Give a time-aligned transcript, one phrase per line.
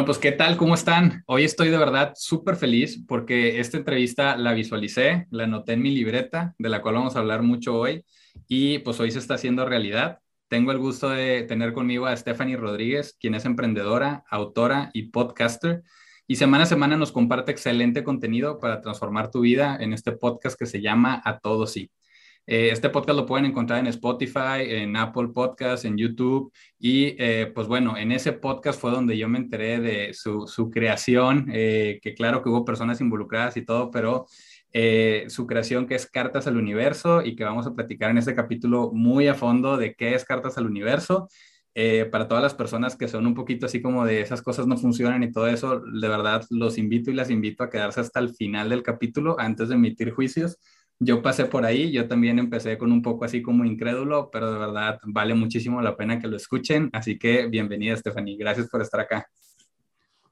[0.00, 0.56] Bueno, pues ¿qué tal?
[0.56, 1.24] ¿Cómo están?
[1.26, 5.90] Hoy estoy de verdad súper feliz porque esta entrevista la visualicé, la anoté en mi
[5.90, 8.02] libreta, de la cual vamos a hablar mucho hoy,
[8.48, 10.20] y pues hoy se está haciendo realidad.
[10.48, 15.82] Tengo el gusto de tener conmigo a Stephanie Rodríguez, quien es emprendedora, autora y podcaster,
[16.26, 20.58] y semana a semana nos comparte excelente contenido para transformar tu vida en este podcast
[20.58, 21.90] que se llama A Todo Sí.
[22.46, 26.52] Eh, este podcast lo pueden encontrar en Spotify, en Apple Podcasts, en YouTube.
[26.78, 30.70] Y eh, pues bueno, en ese podcast fue donde yo me enteré de su, su
[30.70, 34.26] creación, eh, que claro que hubo personas involucradas y todo, pero
[35.28, 38.92] su creación que es Cartas al Universo y que vamos a platicar en este capítulo
[38.92, 41.28] muy a fondo de qué es Cartas al Universo.
[42.12, 45.24] para todas las personas que son un poquito así como de esas cosas no funcionan
[45.24, 48.68] y todo eso, de verdad los invito y las invito a quedarse hasta el final
[48.68, 50.58] del capítulo antes de emitir juicios
[51.02, 54.58] yo pasé por ahí, yo también empecé con un poco así como incrédulo, pero de
[54.58, 56.90] verdad vale muchísimo la pena que lo escuchen.
[56.92, 58.36] Así que bienvenida, Stephanie.
[58.36, 59.26] Gracias por estar acá.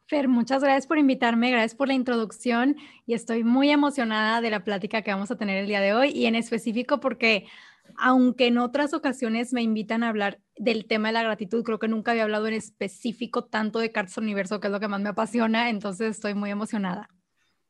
[0.07, 4.63] Fer, muchas gracias por invitarme, gracias por la introducción y estoy muy emocionada de la
[4.63, 7.47] plática que vamos a tener el día de hoy y en específico porque
[7.97, 11.89] aunque en otras ocasiones me invitan a hablar del tema de la gratitud, creo que
[11.89, 15.09] nunca había hablado en específico tanto de Cartas Universo, que es lo que más me
[15.09, 17.09] apasiona, entonces estoy muy emocionada.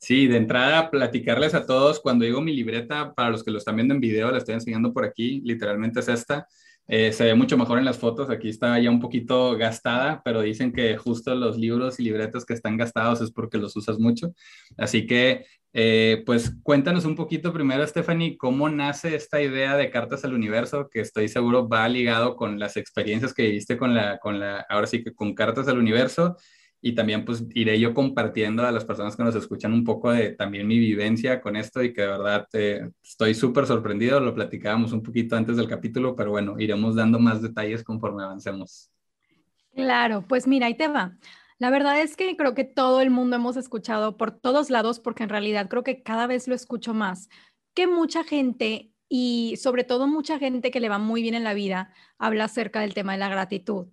[0.00, 3.74] Sí, de entrada, platicarles a todos, cuando digo mi libreta, para los que lo están
[3.76, 6.46] viendo en video, la estoy enseñando por aquí, literalmente es esta.
[6.86, 10.40] Eh, se ve mucho mejor en las fotos, aquí está ya un poquito gastada, pero
[10.40, 14.32] dicen que justo los libros y libretas que están gastados es porque los usas mucho.
[14.78, 20.24] Así que, eh, pues cuéntanos un poquito primero, Stephanie, cómo nace esta idea de Cartas
[20.24, 24.38] al Universo, que estoy seguro va ligado con las experiencias que viviste con la, con
[24.38, 26.36] la, ahora sí que con Cartas al Universo
[26.80, 30.30] y también pues iré yo compartiendo a las personas que nos escuchan un poco de
[30.30, 34.92] también mi vivencia con esto y que de verdad eh, estoy súper sorprendido, lo platicábamos
[34.92, 38.90] un poquito antes del capítulo, pero bueno, iremos dando más detalles conforme avancemos.
[39.74, 41.16] Claro, pues mira, ahí te va.
[41.58, 45.24] La verdad es que creo que todo el mundo hemos escuchado por todos lados, porque
[45.24, 47.28] en realidad creo que cada vez lo escucho más,
[47.74, 51.54] que mucha gente y sobre todo mucha gente que le va muy bien en la
[51.54, 53.88] vida habla acerca del tema de la gratitud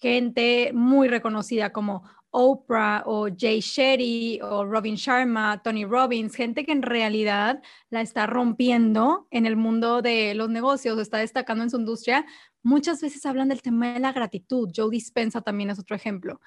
[0.00, 2.04] gente muy reconocida como
[2.38, 8.26] Oprah o Jay Shetty o Robin Sharma, Tony Robbins, gente que en realidad la está
[8.26, 12.26] rompiendo en el mundo de los negocios, está destacando en su industria,
[12.62, 14.70] muchas veces hablan del tema de la gratitud.
[14.76, 16.38] Joe Dispensa también es otro ejemplo.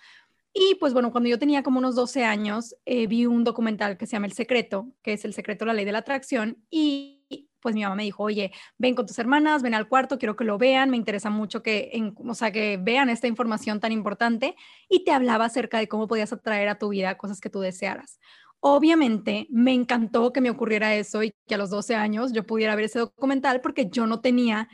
[0.54, 4.06] Y pues bueno, cuando yo tenía como unos 12 años, eh, vi un documental que
[4.06, 7.19] se llama El Secreto, que es El Secreto de la Ley de la Atracción, y
[7.62, 10.44] pues mi mamá me dijo, oye, ven con tus hermanas, ven al cuarto, quiero que
[10.44, 14.56] lo vean, me interesa mucho que, en, o sea, que vean esta información tan importante
[14.90, 18.20] y te hablaba acerca de cómo podías atraer a tu vida cosas que tú desearas.
[18.62, 22.76] Obviamente me encantó que me ocurriera eso y que a los 12 años yo pudiera
[22.76, 24.68] ver ese documental porque yo no tenía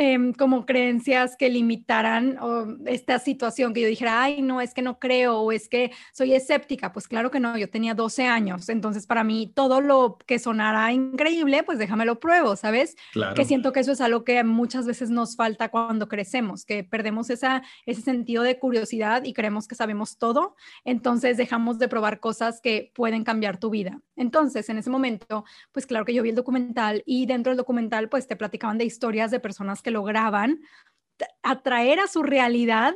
[0.00, 2.38] Em, como creencias que limitaran
[2.86, 6.34] esta situación, que yo dijera, ay, no, es que no creo o es que soy
[6.34, 6.92] escéptica.
[6.92, 10.92] Pues claro que no, yo tenía 12 años, entonces para mí todo lo que sonara
[10.92, 12.94] increíble, pues déjame lo pruebo, ¿sabes?
[13.34, 17.28] Que siento que eso es algo que muchas veces nos falta cuando crecemos, que perdemos
[17.28, 20.54] esa, ese sentido de curiosidad y creemos que sabemos todo,
[20.84, 24.00] entonces dejamos de probar cosas que pueden cambiar tu vida.
[24.18, 28.08] Entonces, en ese momento, pues claro que yo vi el documental y dentro del documental,
[28.08, 30.60] pues te platicaban de historias de personas que lograban
[31.42, 32.94] atraer a su realidad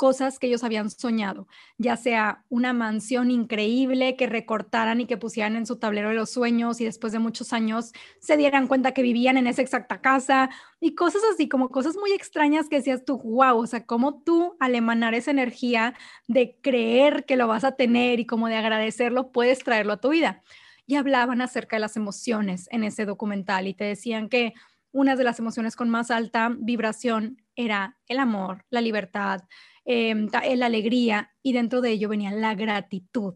[0.00, 1.46] cosas que ellos habían soñado,
[1.76, 6.30] ya sea una mansión increíble que recortaran y que pusieran en su tablero de los
[6.30, 10.48] sueños y después de muchos años se dieran cuenta que vivían en esa exacta casa
[10.80, 14.56] y cosas así, como cosas muy extrañas que decías tú, wow, o sea, como tú
[14.58, 15.92] al emanar esa energía
[16.28, 20.08] de creer que lo vas a tener y como de agradecerlo, puedes traerlo a tu
[20.08, 20.42] vida.
[20.86, 24.54] Y hablaban acerca de las emociones en ese documental y te decían que
[24.92, 29.42] una de las emociones con más alta vibración era el amor, la libertad,
[29.90, 33.34] em, la alegría y dentro de ello venía la gratitud.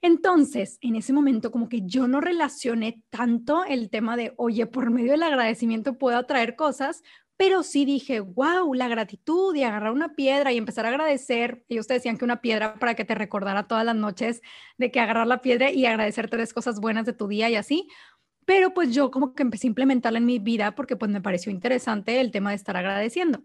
[0.00, 4.90] Entonces, en ese momento como que yo no relacioné tanto el tema de, oye, por
[4.90, 7.02] medio del agradecimiento puedo atraer cosas,
[7.36, 11.64] pero sí dije, wow, la gratitud y agarrar una piedra y empezar a agradecer.
[11.68, 14.42] Ellos te decían que una piedra para que te recordara todas las noches
[14.76, 17.88] de que agarrar la piedra y agradecer tres cosas buenas de tu día y así
[18.48, 21.52] pero pues yo como que empecé a implementarla en mi vida porque pues me pareció
[21.52, 23.42] interesante el tema de estar agradeciendo.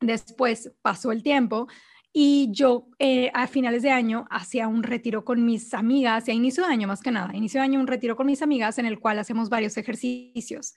[0.00, 1.68] Después pasó el tiempo
[2.12, 6.34] y yo eh, a finales de año hacía un retiro con mis amigas, y a
[6.34, 8.86] inicio de año más que nada, inicio de año un retiro con mis amigas en
[8.86, 10.74] el cual hacemos varios ejercicios.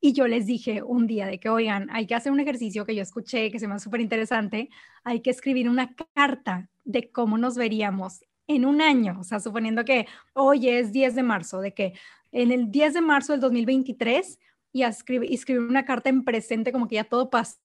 [0.00, 2.96] Y yo les dije un día de que, oigan, hay que hacer un ejercicio que
[2.96, 4.68] yo escuché, que se me hace súper interesante,
[5.04, 9.84] hay que escribir una carta de cómo nos veríamos en un año, o sea, suponiendo
[9.84, 11.92] que hoy es 10 de marzo, de que
[12.32, 14.40] en el 10 de marzo del 2023
[14.72, 17.58] y escribir, una carta en presente como que ya todo pasó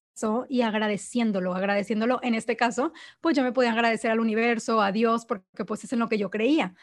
[0.49, 5.25] y agradeciéndolo, agradeciéndolo en este caso, pues yo me podía agradecer al universo, a Dios,
[5.25, 6.73] porque pues es en lo que yo creía.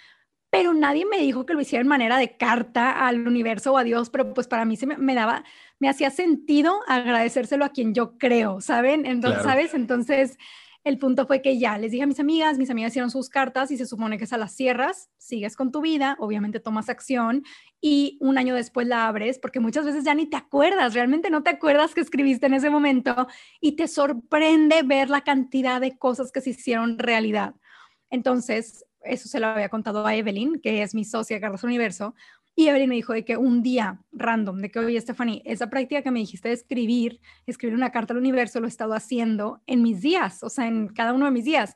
[0.50, 3.84] Pero nadie me dijo que lo hiciera en manera de carta al universo o a
[3.84, 5.44] Dios, pero pues para mí se me, daba,
[5.78, 9.06] me hacía sentido agradecérselo a quien yo creo, ¿saben?
[9.06, 9.72] Entonces, ¿sabes?
[9.72, 10.36] Entonces,
[10.84, 13.70] el punto fue que ya les dije a mis amigas, mis amigas hicieron sus cartas
[13.70, 17.44] y se supone que es a las cierras, sigues con tu vida, obviamente tomas acción
[17.80, 21.42] y un año después la abres porque muchas veces ya ni te acuerdas, realmente no
[21.42, 23.28] te acuerdas que escribiste en ese momento
[23.60, 27.54] y te sorprende ver la cantidad de cosas que se hicieron realidad.
[28.10, 32.14] Entonces, eso se lo había contado a Evelyn, que es mi socia Carlos Universo,
[32.54, 36.02] y Evelyn me dijo de que un día random, de que, oye, Stephanie, esa práctica
[36.02, 39.82] que me dijiste de escribir, escribir una carta al universo, lo he estado haciendo en
[39.82, 41.74] mis días, o sea, en cada uno de mis días.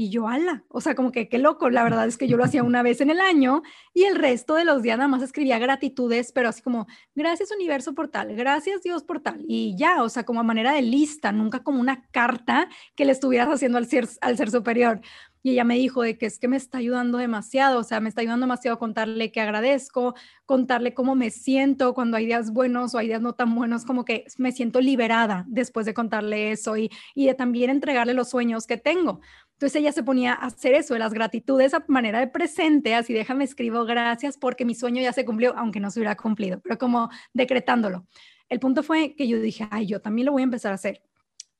[0.00, 2.44] Y yo, ala, o sea, como que qué loco, la verdad es que yo lo
[2.44, 3.62] hacía una vez en el año
[3.92, 6.86] y el resto de los días nada más escribía gratitudes, pero así como,
[7.16, 10.72] gracias universo por tal, gracias Dios por tal, y ya, o sea, como a manera
[10.72, 15.00] de lista, nunca como una carta que le estuvieras haciendo al ser, al ser superior.
[15.42, 18.08] Y ella me dijo de que es que me está ayudando demasiado, o sea, me
[18.08, 20.14] está ayudando demasiado contarle que agradezco,
[20.46, 24.04] contarle cómo me siento cuando hay días buenos o hay días no tan buenos, como
[24.04, 28.66] que me siento liberada después de contarle eso y, y de también entregarle los sueños
[28.66, 29.20] que tengo.
[29.52, 33.12] Entonces ella se ponía a hacer eso, de las gratitudes a manera de presente, así
[33.12, 36.78] déjame escribo gracias porque mi sueño ya se cumplió, aunque no se hubiera cumplido, pero
[36.78, 38.06] como decretándolo.
[38.48, 41.02] El punto fue que yo dije, ay, yo también lo voy a empezar a hacer.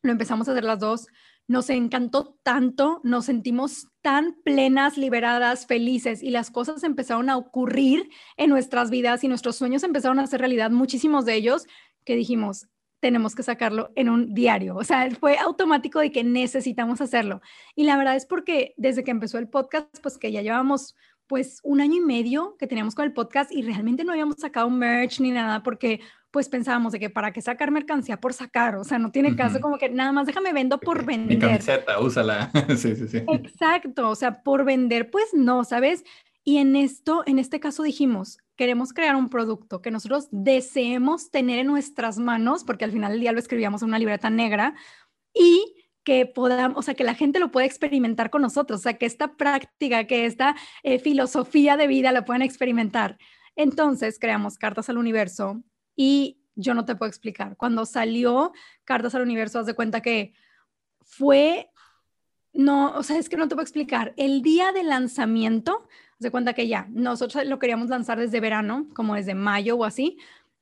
[0.03, 1.09] Lo empezamos a hacer las dos
[1.49, 8.11] nos encantó tanto, nos sentimos tan plenas, liberadas, felices y las cosas empezaron a ocurrir
[8.37, 11.67] en nuestras vidas y nuestros sueños empezaron a hacer realidad, muchísimos de ellos,
[12.05, 12.69] que dijimos,
[13.01, 14.77] tenemos que sacarlo en un diario.
[14.77, 17.41] O sea, fue automático de que necesitamos hacerlo.
[17.75, 20.97] Y la verdad es porque desde que empezó el podcast, pues que ya llevamos
[21.29, 24.69] pues un año y medio que teníamos con el podcast y realmente no habíamos sacado
[24.71, 28.85] merch ni nada porque pues pensábamos de que para qué sacar mercancía por sacar, o
[28.85, 31.37] sea, no tiene caso como que nada más déjame vendo por vender.
[31.37, 32.51] Mi camiseta, úsala.
[32.77, 33.23] sí, sí, sí.
[33.29, 36.05] Exacto, o sea, por vender, pues no, ¿sabes?
[36.45, 41.61] Y en esto, en este caso dijimos, queremos crear un producto que nosotros deseemos tener
[41.61, 44.75] en nuestras manos, porque al final del día lo escribíamos en una libreta negra,
[45.33, 45.78] y
[46.09, 49.05] que podamos, o sea, que la gente lo pueda experimentar con nosotros, o sea, que
[49.05, 53.19] esta práctica, que esta eh, filosofía de vida la puedan experimentar.
[53.57, 55.63] Entonces creamos Cartas al Universo
[55.97, 57.59] y yo no te puedo explicar.
[57.59, 58.53] Cuando salió
[58.85, 60.33] Cartas al Universo, haz de cuenta que
[61.03, 61.69] fue,
[62.55, 64.15] no, o sea, es que no te puedo explicar.
[64.17, 68.89] El día de lanzamiento, haz de cuenta que ya, nosotros lo queríamos lanzar desde verano,
[68.95, 70.17] como desde mayo o así,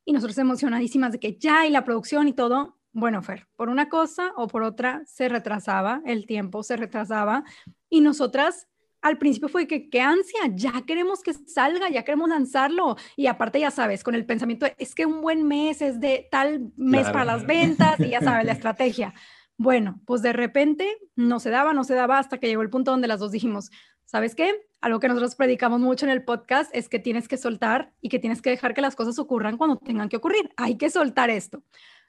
[0.05, 3.91] y nosotros emocionadísimas de que ya y la producción y todo, bueno, Fer, por una
[3.91, 7.45] cosa o por otra se retrasaba, el tiempo se retrasaba
[7.91, 8.69] y nosotras
[9.03, 13.61] al principio fue que qué ansia, ya queremos que salga, ya queremos lanzarlo y aparte
[13.61, 17.27] ya sabes, con el pensamiento es que un buen mes es de tal mes para
[17.27, 19.13] las ventas y ya sabes la estrategia.
[19.59, 22.93] Bueno, pues de repente no se daba, no se daba hasta que llegó el punto
[22.93, 23.71] donde las dos dijimos,
[24.07, 24.55] ¿sabes qué?
[24.81, 28.19] Algo que nosotros predicamos mucho en el podcast es que tienes que soltar y que
[28.19, 30.51] tienes que dejar que las cosas ocurran cuando tengan que ocurrir.
[30.57, 31.63] Hay que soltar esto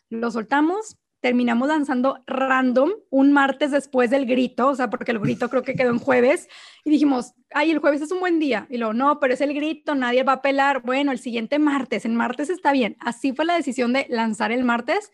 [0.10, 5.50] lo soltamos, terminamos lanzando random un martes después del grito, o sea, porque el grito
[5.50, 6.48] creo que quedó en jueves,
[6.84, 8.68] y dijimos, ay, el jueves es un buen día.
[8.70, 10.84] Y luego, no, pero es el grito, nadie va a pelar.
[10.84, 12.96] Bueno, el siguiente martes, en martes está bien.
[13.00, 15.12] Así fue la decisión de lanzar el martes.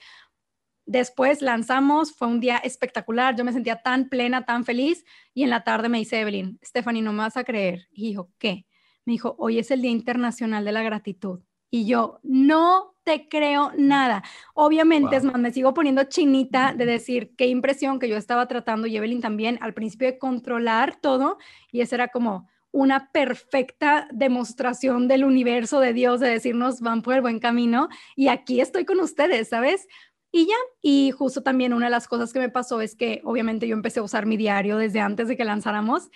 [0.86, 5.50] Después lanzamos, fue un día espectacular, yo me sentía tan plena, tan feliz, y en
[5.50, 7.88] la tarde me dice Evelyn, Stephanie, no me vas a creer.
[7.91, 8.65] Y dijo, ¿qué?
[9.06, 11.39] Me dijo, hoy es el Día Internacional de la Gratitud.
[11.74, 14.22] Y yo, no te creo nada.
[14.53, 18.86] Obviamente, es más, me sigo poniendo chinita de decir qué impresión que yo estaba tratando,
[18.86, 21.39] y Evelyn también, al principio de controlar todo,
[21.72, 27.15] y esa era como una perfecta demostración del universo de Dios, de decirnos, van por
[27.15, 29.88] el buen camino, y aquí estoy con ustedes, ¿sabes?
[30.32, 33.68] Y ya, y justo también una de las cosas que me pasó es que obviamente
[33.68, 36.12] yo empecé a usar mi diario desde antes de que lanzáramos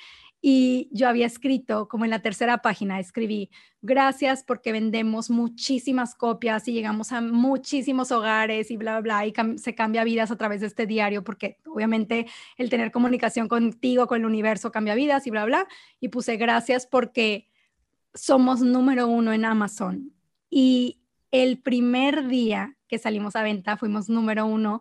[0.49, 3.49] y yo había escrito, como en la tercera página, escribí,
[3.81, 9.57] gracias porque vendemos muchísimas copias y llegamos a muchísimos hogares y bla, bla, bla, y
[9.57, 14.21] se cambia vidas a través de este diario, porque obviamente el tener comunicación contigo, con
[14.21, 15.67] el universo, cambia vidas y bla, bla.
[15.99, 17.49] Y puse gracias porque
[18.13, 20.13] somos número uno en Amazon.
[20.49, 24.79] Y el primer día que salimos a venta fuimos número uno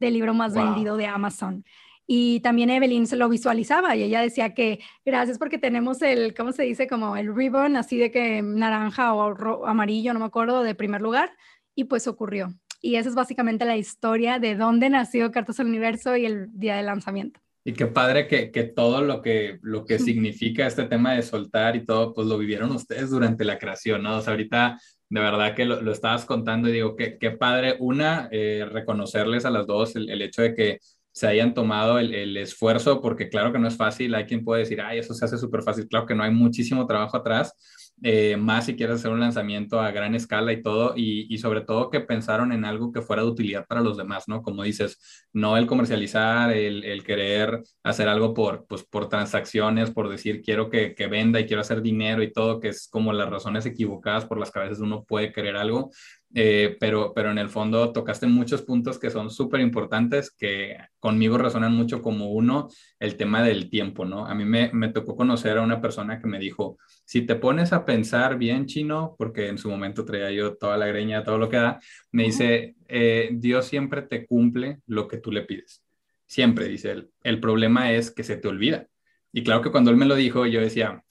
[0.00, 1.62] del libro más vendido de Amazon.
[2.06, 6.52] Y también Evelyn se lo visualizaba y ella decía que gracias porque tenemos el, ¿cómo
[6.52, 6.86] se dice?
[6.86, 11.32] Como el ribbon así de que naranja o amarillo, no me acuerdo, de primer lugar.
[11.74, 12.54] Y pues ocurrió.
[12.80, 16.76] Y esa es básicamente la historia de dónde nació Cartas al Universo y el día
[16.76, 17.40] de lanzamiento.
[17.64, 21.76] Y qué padre que, que todo lo que, lo que significa este tema de soltar
[21.76, 24.18] y todo, pues lo vivieron ustedes durante la creación, ¿no?
[24.18, 28.28] O sea, ahorita de verdad que lo, estabas contando y digo, qué, qué padre, una,
[28.30, 30.78] eh, reconocerles a las dos el, el, hecho de que
[31.14, 34.62] se hayan tomado el, el, esfuerzo, porque claro que no es fácil, hay quien puede
[34.62, 37.54] decir, ay, eso se hace súper fácil, claro que no hay muchísimo trabajo atrás,
[38.02, 41.60] eh, más si quieres hacer un lanzamiento a gran escala y todo, y, y, sobre
[41.60, 44.42] todo que pensaron en algo que fuera de utilidad para los demás, ¿no?
[44.42, 50.08] Como dices, no el comercializar, el, el querer hacer algo por, pues, por transacciones, por
[50.08, 53.30] decir quiero que, que, venda y quiero hacer dinero y todo, que es como las
[53.30, 55.90] razones equivocadas por las que a veces uno puede querer algo,
[56.36, 61.38] eh, pero, pero en el fondo tocaste muchos puntos que son súper importantes, que conmigo
[61.38, 64.26] resonan mucho como uno, el tema del tiempo, ¿no?
[64.26, 67.72] A mí me, me, tocó conocer a una persona que me dijo, si te pones
[67.72, 71.48] a pensar bien chino, porque en su momento traía yo toda la greña, todo lo
[71.48, 75.84] que da, me dice, eh, Dios siempre te cumple lo que tú le pides.
[76.26, 77.10] Siempre, dice él.
[77.22, 78.88] El problema es que se te olvida.
[79.32, 81.04] Y claro que cuando él me lo dijo, yo decía,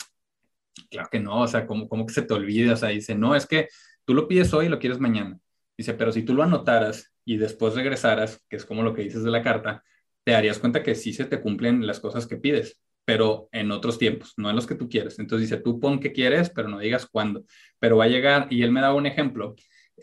[0.90, 2.74] claro que no, o sea, ¿cómo, cómo que se te olvida?
[2.74, 3.70] O sea, dice, no, es que
[4.06, 5.40] Tú lo pides hoy y lo quieres mañana.
[5.78, 9.24] Dice, pero si tú lo anotaras y después regresaras, que es como lo que dices
[9.24, 9.84] de la carta,
[10.24, 13.98] te darías cuenta que sí se te cumplen las cosas que pides, pero en otros
[13.98, 15.20] tiempos, no en los que tú quieres.
[15.20, 17.44] Entonces dice, tú pon que quieres, pero no digas cuándo.
[17.80, 19.56] Pero va a llegar, y él me da un ejemplo,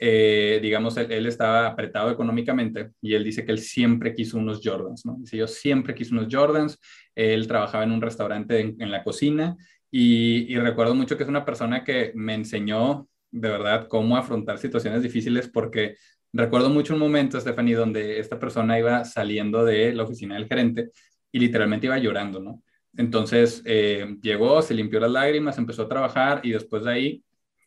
[0.02, 5.04] eh, digamos, él, estaba apretado económicamente y él dice que él siempre quiso unos Jordans,
[5.04, 5.16] ¿no?
[5.18, 6.78] Dice, yo siempre quise unos Jordans,
[7.14, 9.58] él trabajaba en un restaurante en, la cocina
[9.90, 15.02] y, recuerdo mucho que es una persona que me enseñó de verdad cómo afrontar situaciones
[15.02, 15.96] difíciles porque
[16.32, 20.90] recuerdo mucho un momento, Stephanie, donde esta persona iba saliendo de la oficina del gerente
[21.32, 22.62] y literalmente iba llorando, ¿no?
[22.96, 27.24] Entonces eh, llegó, se limpió las lágrimas, empezó a trabajar y después de ahí,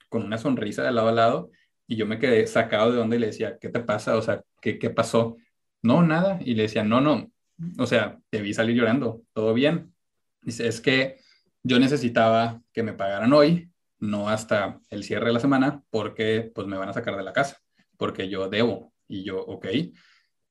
[0.10, 1.52] con una sonrisa de lado a lado,
[1.88, 4.18] y yo me quedé sacado de donde y le decía, ¿qué te pasa?
[4.18, 5.38] O sea, ¿qué, qué pasó?
[5.82, 6.40] No, nada.
[6.44, 7.32] Y le decía, no, no,
[7.78, 9.94] o sea, te vi salir llorando, todo bien.
[10.42, 11.18] Dice, es que
[11.64, 13.70] yo necesitaba que me pagaran hoy
[14.04, 17.32] no hasta el cierre de la semana, porque pues me van a sacar de la
[17.32, 17.62] casa,
[17.98, 18.94] porque yo debo.
[19.08, 19.68] Y yo, ok.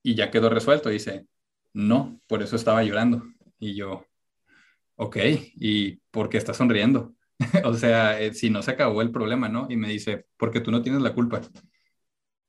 [0.02, 0.88] Y ya quedó resuelto.
[0.88, 1.26] Dice,
[1.74, 3.22] no, por eso estaba llorando.
[3.58, 4.06] Y yo,
[4.96, 5.16] ok,
[5.56, 7.14] ¿y por qué estás sonriendo?
[7.64, 9.66] o sea, eh, si no se acabó el problema, ¿no?
[9.68, 11.42] Y me dice, porque tú no tienes la culpa.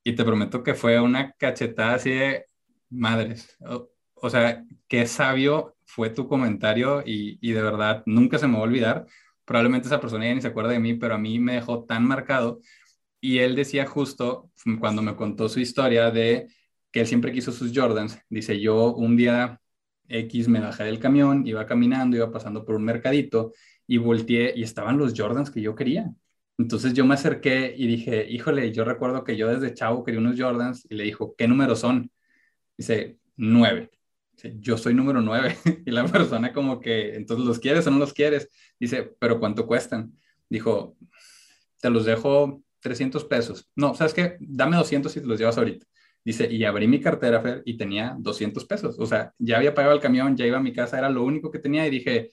[0.02, 2.46] Y te prometo que fue una cachetada así de
[2.90, 3.56] madres.
[3.60, 8.54] O, o sea, qué sabio fue tu comentario y, y, de verdad nunca se me
[8.54, 9.06] va a olvidar
[9.44, 12.04] probablemente esa persona ya ni se acuerda de mí, pero a mí me dejó tan
[12.06, 12.60] marcado.
[13.20, 16.48] Y él decía justo cuando me contó su historia de
[16.90, 19.60] que él siempre quiso sus Jordans, dice, yo un día
[20.08, 23.52] X me bajé del camión, iba caminando, iba pasando por un mercadito
[23.86, 26.12] y volteé y estaban los Jordans que yo quería.
[26.58, 30.40] Entonces yo me acerqué y dije, híjole, yo recuerdo que yo desde chavo quería unos
[30.40, 32.10] Jordans y le dijo, ¿qué números son?
[32.76, 33.93] Dice, nueve
[34.56, 38.12] yo soy número 9 y la persona como que, entonces los quieres o no los
[38.12, 38.48] quieres.
[38.78, 40.12] Dice, pero ¿cuánto cuestan?
[40.48, 40.96] Dijo,
[41.80, 43.68] te los dejo 300 pesos.
[43.74, 44.36] No, ¿sabes qué?
[44.40, 45.86] Dame 200 si te los llevas ahorita.
[46.24, 48.98] Dice, y abrí mi cartera, Fer, y tenía 200 pesos.
[48.98, 51.50] O sea, ya había pagado el camión, ya iba a mi casa, era lo único
[51.50, 52.30] que tenía y dije,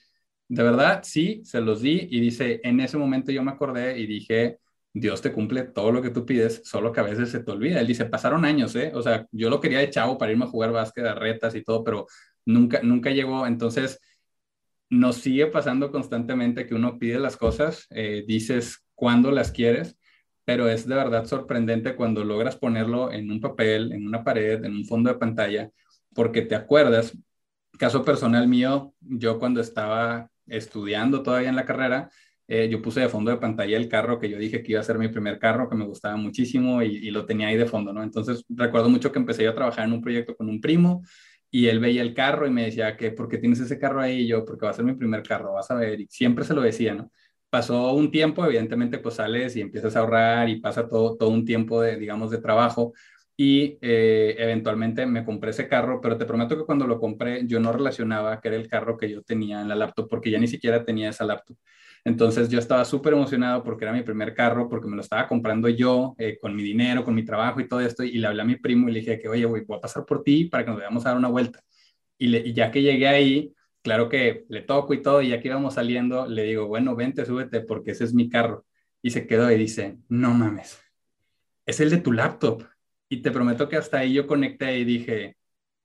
[0.48, 2.08] de verdad, sí, se los di.
[2.10, 4.60] Y dice, en ese momento yo me acordé y dije,
[4.94, 7.80] Dios te cumple todo lo que tú pides, solo que a veces se te olvida.
[7.80, 8.92] Él dice, pasaron años, ¿eh?
[8.94, 11.64] O sea, yo lo quería de chavo para irme a jugar básquet, a retas y
[11.64, 12.08] todo, pero
[12.46, 13.48] nunca, nunca llegó.
[13.48, 14.00] Entonces,
[14.90, 19.98] nos sigue pasando constantemente que uno pide las cosas, eh, dices cuándo las quieres,
[20.44, 24.76] pero es de verdad sorprendente cuando logras ponerlo en un papel, en una pared, en
[24.76, 25.72] un fondo de pantalla,
[26.14, 27.18] porque te acuerdas.
[27.80, 32.10] Caso personal mío, yo cuando estaba estudiando todavía en la carrera,
[32.54, 34.84] eh, yo puse de fondo de pantalla el carro que yo dije que iba a
[34.84, 38.04] ser mi primer carro, que me gustaba muchísimo y, lo tenía ahí de fondo, ¿no?
[38.04, 41.02] Entonces recuerdo mucho que empecé a trabajar en un proyecto con un primo
[41.50, 44.24] y él veía el carro y me decía que, ¿por qué tienes ese carro ahí?
[44.24, 46.02] Y yo, porque va a ser mi primer carro, vas a ver.
[46.02, 47.10] Y siempre se lo decía, ¿no?
[47.50, 51.46] Pasó un tiempo, evidentemente, pues sales y empiezas a ahorrar y pasa todo, todo un
[51.46, 52.92] tiempo de, digamos, de trabajo
[53.38, 57.62] y eh, eventualmente me compré ese carro, pero te prometo que cuando lo compré yo
[57.62, 60.48] no relacionaba que era el carro que yo tenía en la laptop porque ya ni
[60.48, 61.56] siquiera tenía esa laptop.
[62.04, 65.70] Entonces yo estaba súper emocionado porque era mi primer carro, porque me lo estaba comprando
[65.70, 68.04] yo eh, con mi dinero, con mi trabajo y todo esto.
[68.04, 70.24] Y le hablé a mi primo y le dije que, oye, voy, a pasar por
[70.24, 71.62] ti para que nos vayamos a dar una vuelta.
[72.18, 75.48] Y, y ya que llegué ahí, claro que le toco y todo, y ya que
[75.48, 78.66] íbamos saliendo, le digo, bueno, vente, súbete porque ese es mi carro.
[79.02, 80.80] Y se quedó y dice, no mames,
[81.66, 82.64] es el de tu laptop.
[83.10, 85.38] Y te prometo que hasta ahí yo conecté y dije,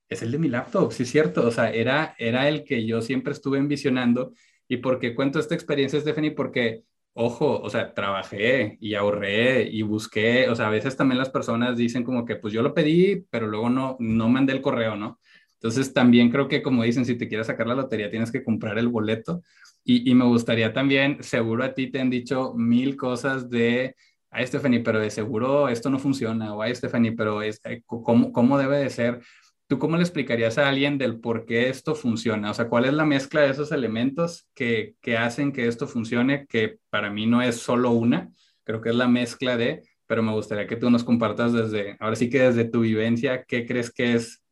[0.08, 1.46] es el de mi laptop, sí es cierto.
[1.46, 4.32] O sea, era, era el que yo siempre estuve envisionando
[4.68, 6.32] ¿Y por qué cuento esta experiencia, Stephanie?
[6.32, 6.82] Porque,
[7.14, 11.76] ojo, o sea, trabajé y ahorré y busqué, o sea, a veces también las personas
[11.76, 15.20] dicen como que, pues yo lo pedí, pero luego no, no mandé el correo, ¿no?
[15.54, 18.78] Entonces también creo que como dicen, si te quieres sacar la lotería tienes que comprar
[18.78, 19.42] el boleto.
[19.84, 23.94] Y, y me gustaría también, seguro a ti te han dicho mil cosas de
[24.30, 28.32] ay Stephanie, pero de seguro esto no funciona, o ay Stephanie, pero es, eh, ¿cómo,
[28.32, 29.20] ¿cómo debe de ser?
[29.68, 32.50] ¿Tú cómo le explicarías a alguien del por qué esto funciona?
[32.50, 36.46] O sea, ¿cuál es la mezcla de esos elementos que, que hacen que esto funcione?
[36.46, 38.30] Que para mí no es solo una,
[38.62, 42.14] creo que es la mezcla de, pero me gustaría que tú nos compartas desde, ahora
[42.14, 44.42] sí que desde tu vivencia, ¿qué crees que es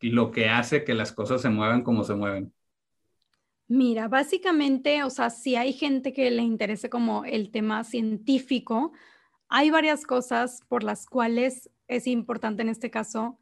[0.00, 2.52] lo que hace que las cosas se muevan como se mueven?
[3.68, 8.92] Mira, básicamente, o sea, si hay gente que le interese como el tema científico,
[9.48, 13.38] hay varias cosas por las cuales es importante en este caso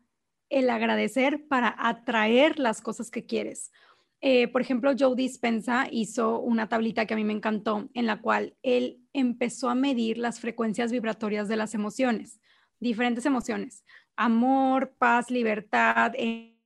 [0.51, 3.73] el agradecer para atraer las cosas que quieres.
[4.21, 8.21] Eh, por ejemplo, Joe Dispensa hizo una tablita que a mí me encantó, en la
[8.21, 12.39] cual él empezó a medir las frecuencias vibratorias de las emociones,
[12.81, 13.85] diferentes emociones,
[14.17, 16.13] amor, paz, libertad,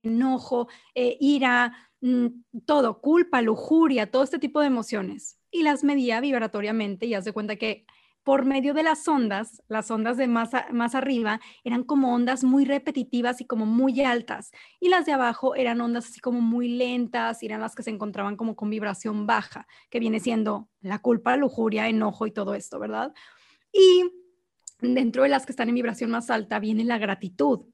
[0.03, 2.27] enojo, eh, ira, mm,
[2.65, 5.39] todo, culpa, lujuria, todo este tipo de emociones.
[5.49, 7.85] Y las medía vibratoriamente y haz cuenta que
[8.25, 12.65] por medio de las ondas, las ondas de más, más arriba eran como ondas muy
[12.65, 17.43] repetitivas y como muy altas, y las de abajo eran ondas así como muy lentas,
[17.43, 21.37] y eran las que se encontraban como con vibración baja, que viene siendo la culpa,
[21.37, 23.13] lujuria, enojo y todo esto, ¿verdad?
[23.71, 24.09] Y
[24.81, 27.67] dentro de las que están en vibración más alta viene la gratitud.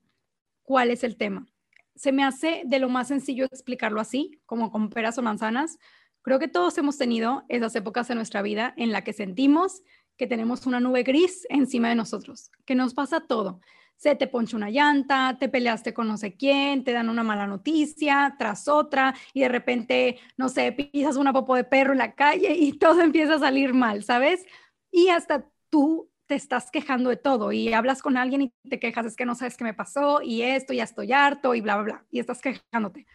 [0.64, 1.48] ¿Cuál es el tema?
[1.96, 5.80] Se me hace de lo más sencillo explicarlo así, como con peras o manzanas.
[6.24, 9.82] Creo que todos hemos tenido esas épocas en nuestra vida en la que sentimos
[10.18, 13.60] que tenemos una nube gris encima de nosotros, que nos pasa todo.
[13.96, 17.46] Se te poncha una llanta, te peleaste con no sé quién, te dan una mala
[17.46, 22.16] noticia tras otra y de repente, no sé, pisas una popo de perro en la
[22.16, 24.46] calle y todo empieza a salir mal, ¿sabes?
[24.92, 29.06] Y hasta tú te estás quejando de todo y hablas con alguien y te quejas,
[29.06, 31.84] es que no sabes qué me pasó y esto, ya estoy harto y bla, bla,
[31.84, 33.06] bla, y estás quejándote.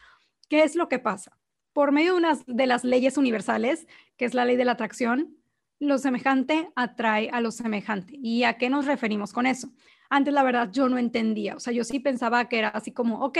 [0.49, 1.39] ¿Qué es lo que pasa?
[1.73, 3.87] Por medio de unas de las leyes universales,
[4.17, 5.36] que es la ley de la atracción,
[5.79, 8.15] lo semejante atrae a lo semejante.
[8.23, 9.69] ¿Y a qué nos referimos con eso?
[10.09, 11.57] Antes, la verdad, yo no entendía.
[11.57, 13.39] O sea, yo sí pensaba que era así como, ok,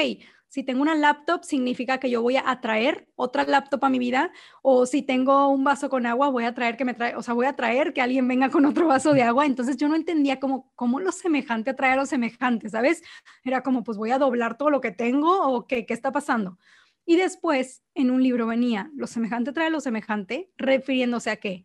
[0.49, 4.33] si tengo una laptop, significa que yo voy a atraer otra laptop a mi vida.
[4.63, 7.35] O si tengo un vaso con agua, voy a traer que me trae, o sea,
[7.35, 9.47] voy a traer que alguien venga con otro vaso de agua.
[9.47, 13.03] Entonces, yo no entendía cómo, cómo lo semejante atrae a lo semejante, ¿sabes?
[13.45, 16.59] Era como, pues voy a doblar todo lo que tengo o qué, qué está pasando.
[17.05, 21.65] Y después, en un libro venía, lo semejante atrae a lo semejante, refiriéndose a qué?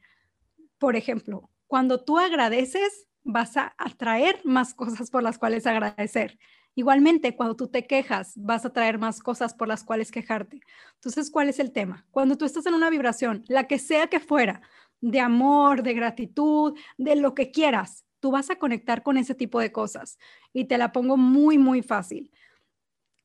[0.81, 6.39] Por ejemplo, cuando tú agradeces, vas a atraer más cosas por las cuales agradecer.
[6.73, 10.59] Igualmente, cuando tú te quejas, vas a traer más cosas por las cuales quejarte.
[10.95, 12.07] Entonces, ¿cuál es el tema?
[12.09, 14.63] Cuando tú estás en una vibración, la que sea que fuera,
[15.01, 19.59] de amor, de gratitud, de lo que quieras, tú vas a conectar con ese tipo
[19.59, 20.17] de cosas.
[20.51, 22.31] Y te la pongo muy, muy fácil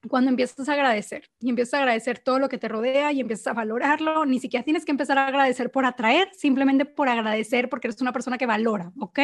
[0.09, 3.49] cuando empiezas a agradecer y empiezas a agradecer todo lo que te rodea y empiezas
[3.49, 7.89] a valorarlo, ni siquiera tienes que empezar a agradecer por atraer, simplemente por agradecer porque
[7.89, 9.21] eres una persona que valora, ¿ok?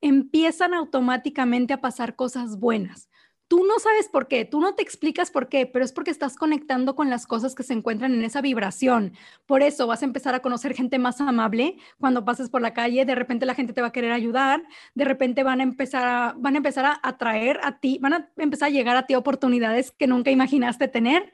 [0.00, 3.07] Empiezan automáticamente a pasar cosas buenas.
[3.48, 6.36] Tú no sabes por qué, tú no te explicas por qué, pero es porque estás
[6.36, 9.14] conectando con las cosas que se encuentran en esa vibración.
[9.46, 13.06] Por eso vas a empezar a conocer gente más amable cuando pases por la calle,
[13.06, 14.62] de repente la gente te va a querer ayudar,
[14.94, 18.30] de repente van a empezar a, van a empezar a atraer a ti, van a
[18.36, 21.32] empezar a llegar a ti oportunidades que nunca imaginaste tener,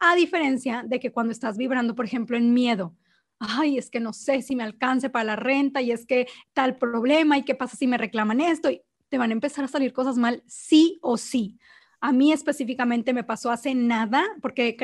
[0.00, 2.96] a diferencia de que cuando estás vibrando, por ejemplo, en miedo,
[3.38, 6.76] ay, es que no sé si me alcance para la renta y es que tal
[6.76, 8.68] problema y qué pasa si me reclaman esto.
[8.68, 11.58] Y te van a empezar a salir cosas mal sí o sí.
[12.00, 14.74] A mí específicamente me pasó hace nada, porque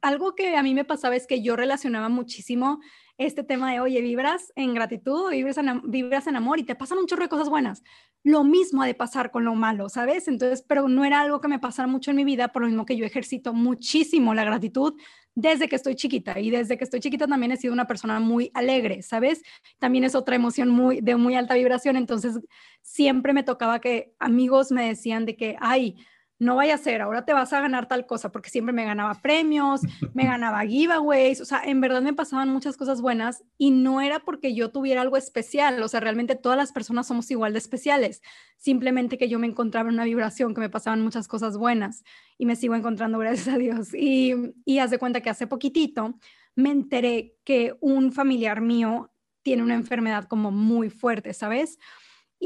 [0.00, 2.80] algo que a mí me pasaba es que yo relacionaba muchísimo
[3.18, 6.96] este tema de, oye, vibras en gratitud, vibras en, vibras en amor y te pasan
[6.96, 7.82] un chorro de cosas buenas.
[8.22, 10.28] Lo mismo ha de pasar con lo malo, ¿sabes?
[10.28, 12.86] Entonces, pero no era algo que me pasara mucho en mi vida, por lo mismo
[12.86, 14.94] que yo ejercito muchísimo la gratitud
[15.34, 18.50] desde que estoy chiquita y desde que estoy chiquita también he sido una persona muy
[18.54, 19.42] alegre, ¿sabes?
[19.78, 22.38] También es otra emoción muy de muy alta vibración, entonces
[22.82, 25.96] siempre me tocaba que amigos me decían de que, ay,
[26.38, 29.14] no vaya a ser, ahora te vas a ganar tal cosa, porque siempre me ganaba
[29.14, 29.82] premios,
[30.14, 34.20] me ganaba giveaways, o sea, en verdad me pasaban muchas cosas buenas y no era
[34.20, 38.22] porque yo tuviera algo especial, o sea, realmente todas las personas somos igual de especiales,
[38.56, 42.02] simplemente que yo me encontraba en una vibración que me pasaban muchas cosas buenas
[42.36, 43.94] y me sigo encontrando, gracias a Dios.
[43.94, 46.18] Y, y haz de cuenta que hace poquitito
[46.56, 49.10] me enteré que un familiar mío
[49.42, 51.78] tiene una enfermedad como muy fuerte, ¿sabes?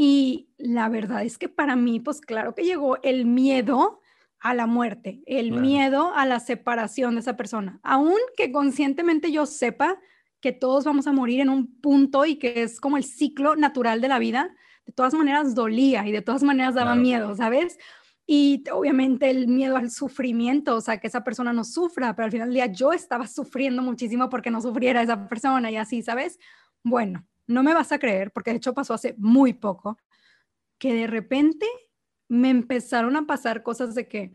[0.01, 4.01] Y la verdad es que para mí, pues claro que llegó el miedo
[4.39, 9.99] a la muerte, el miedo a la separación de esa persona, aunque conscientemente yo sepa
[10.41, 14.01] que todos vamos a morir en un punto y que es como el ciclo natural
[14.01, 14.55] de la vida,
[14.87, 17.77] de todas maneras dolía y de todas maneras daba miedo, ¿sabes?
[18.25, 22.31] Y obviamente el miedo al sufrimiento, o sea, que esa persona no sufra, pero al
[22.31, 26.39] final del día yo estaba sufriendo muchísimo porque no sufriera esa persona y así, ¿sabes?
[26.85, 29.99] Bueno, no me vas a creer, porque de hecho pasó hace muy poco,
[30.79, 31.67] que de repente
[32.29, 34.35] me empezaron a pasar cosas de que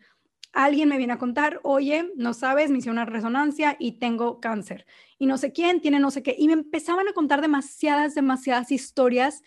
[0.52, 4.86] alguien me viene a contar, oye, no sabes, me hice una resonancia y tengo cáncer.
[5.18, 6.36] Y no sé quién tiene no sé qué.
[6.38, 9.42] Y me empezaban a contar demasiadas, demasiadas historias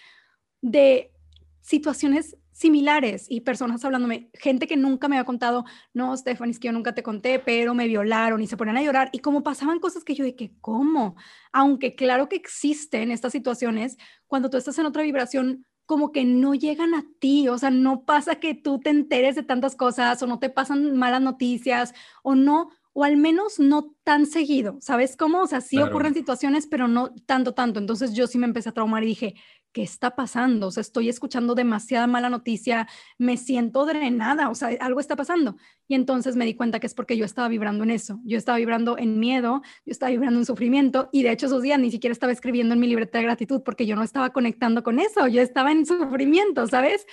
[0.62, 1.12] de
[1.60, 6.68] situaciones similares y personas hablándome, gente que nunca me había contado, no, Stephanie, es que
[6.68, 9.10] yo nunca te conté, pero me violaron y se ponían a llorar.
[9.12, 11.16] Y como pasaban cosas que yo que, ¿cómo?
[11.52, 16.54] Aunque claro que existen estas situaciones, cuando tú estás en otra vibración, como que no
[16.54, 20.26] llegan a ti, o sea, no pasa que tú te enteres de tantas cosas o
[20.26, 21.92] no te pasan malas noticias
[22.22, 25.42] o no, o al menos no tan seguido, ¿sabes cómo?
[25.42, 27.78] O sea, sí ocurren situaciones, pero no tanto, tanto.
[27.78, 29.34] Entonces yo sí me empecé a traumar y dije,
[29.76, 30.68] ¿qué está pasando?
[30.68, 35.58] O sea, estoy escuchando demasiada mala noticia, me siento drenada, o sea, algo está pasando.
[35.86, 38.56] Y entonces me di cuenta que es porque yo estaba vibrando en eso, yo estaba
[38.56, 42.12] vibrando en miedo, yo estaba vibrando en sufrimiento y de hecho esos días ni siquiera
[42.12, 45.42] estaba escribiendo en mi libreta de gratitud porque yo no estaba conectando con eso, yo
[45.42, 47.06] estaba en sufrimiento, ¿sabes?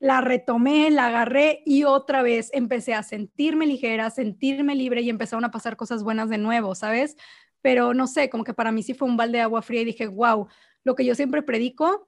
[0.00, 5.44] La retomé, la agarré y otra vez empecé a sentirme ligera, sentirme libre y empezaron
[5.44, 7.16] a pasar cosas buenas de nuevo, ¿sabes?
[7.62, 9.84] Pero no sé, como que para mí sí fue un balde de agua fría y
[9.84, 10.48] dije, wow,
[10.88, 12.07] lo que yo siempre predico,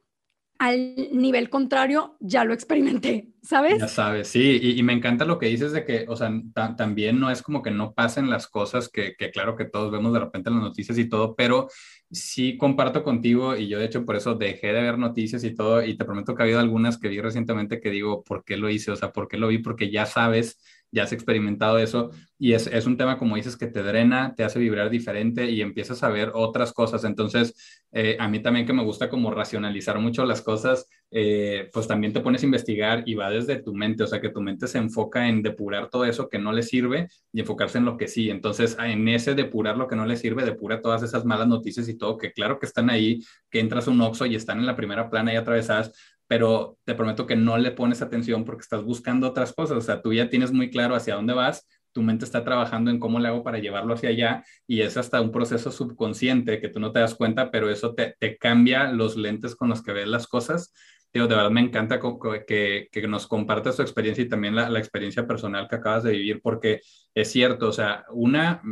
[0.60, 3.78] al nivel contrario, ya lo experimenté, ¿sabes?
[3.78, 6.30] Ya sabes, sí, y, me encanta lo que dices de que, o sea,
[6.76, 10.12] también no es como que no pasen las cosas que, que, claro que todos vemos
[10.12, 11.68] de repente en las noticias y todo, pero
[12.10, 15.82] sí comparto contigo y yo de hecho por eso dejé de ver noticias y todo
[15.82, 18.68] y te prometo que ha habido algunas que vi recientemente que digo, ¿por qué lo
[18.68, 18.90] hice?
[18.90, 19.58] O sea, ¿por qué lo vi?
[19.58, 20.60] Porque ya sabes
[20.92, 22.10] ya has experimentado eso
[22.42, 25.60] y es, es, un tema, como dices, que te drena, te hace vibrar diferente y
[25.60, 27.04] empiezas a ver otras cosas.
[27.04, 31.86] Entonces, eh, a mí también que me gusta como racionalizar mucho las cosas, eh, pues
[31.86, 34.68] también te pones a investigar y va desde tu mente, o sea, que tu mente
[34.68, 38.08] se enfoca en depurar todo eso que no le sirve y enfocarse en lo que
[38.08, 38.30] sí.
[38.30, 41.98] Entonces, en ese depurar lo que no le sirve, depura todas esas malas noticias y
[41.98, 45.10] todo, que claro que están ahí, que entras un Oxxo y están en la primera
[45.10, 45.92] plana y atravesadas,
[46.30, 50.00] pero te prometo que no le pones atención porque estás buscando otras cosas, o sea,
[50.00, 53.26] tú ya tienes muy claro hacia dónde vas, tu mente está trabajando en cómo le
[53.26, 57.00] hago para llevarlo hacia allá y es hasta un proceso subconsciente que tú no te
[57.00, 60.72] das cuenta, pero eso te, te cambia los lentes con los que ves las cosas.
[61.12, 61.98] Digo, de verdad me encanta
[62.46, 66.40] que, que, nos compartas tu experiencia y también la, experiencia personal que acabas de vivir,
[66.40, 66.80] porque
[67.12, 68.62] es cierto, o sea, una,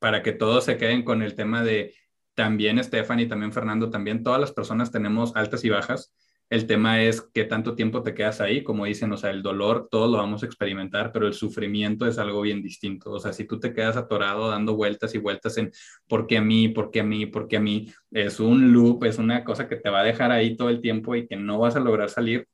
[0.00, 1.94] para que todos se queden con el tema de
[2.34, 6.12] también Stephanie, también Fernando, también todas las personas tenemos altas y bajas
[6.50, 9.88] el tema es qué tanto tiempo te quedas ahí, como dicen, o sea, el dolor
[9.88, 13.12] todos lo vamos a experimentar, pero el sufrimiento es algo bien distinto.
[13.12, 15.70] O sea, si tú te quedas atorado dando vueltas y vueltas en
[16.08, 19.04] por qué a mí, por qué a mí, por qué a mí, es un loop,
[19.04, 21.58] es una cosa que te va a dejar ahí todo el tiempo y que no
[21.60, 22.48] vas a lograr salir,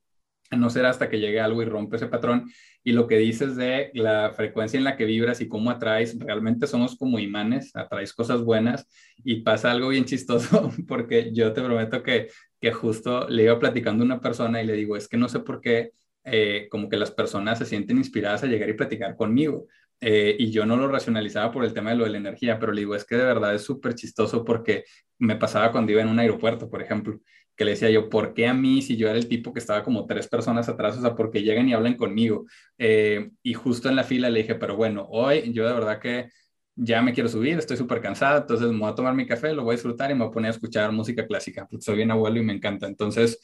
[0.51, 2.49] no será hasta que llegue algo y rompe ese patrón.
[2.83, 6.67] Y lo que dices de la frecuencia en la que vibras y cómo atraes, realmente
[6.67, 12.01] somos como imanes, atraes cosas buenas y pasa algo bien chistoso, porque yo te prometo
[12.01, 12.29] que,
[12.61, 15.39] que justo le iba platicando a una persona y le digo, es que no sé
[15.41, 15.91] por qué,
[16.23, 19.67] eh, como que las personas se sienten inspiradas a llegar y platicar conmigo.
[19.99, 22.71] Eh, y yo no lo racionalizaba por el tema de lo de la energía, pero
[22.71, 24.83] le digo, es que de verdad es súper chistoso porque
[25.17, 27.19] me pasaba cuando iba en un aeropuerto, por ejemplo
[27.57, 29.83] que le decía yo, ¿por qué a mí si yo era el tipo que estaba
[29.83, 30.97] como tres personas atrás?
[30.97, 32.45] O sea, porque llegan y hablan conmigo.
[32.77, 36.29] Eh, y justo en la fila le dije, pero bueno, hoy yo de verdad que
[36.75, 39.63] ya me quiero subir, estoy súper cansada, entonces me voy a tomar mi café, lo
[39.63, 42.37] voy a disfrutar y me voy a poner a escuchar música clásica, soy bien abuelo
[42.39, 42.85] y me encanta.
[42.87, 43.39] Entonces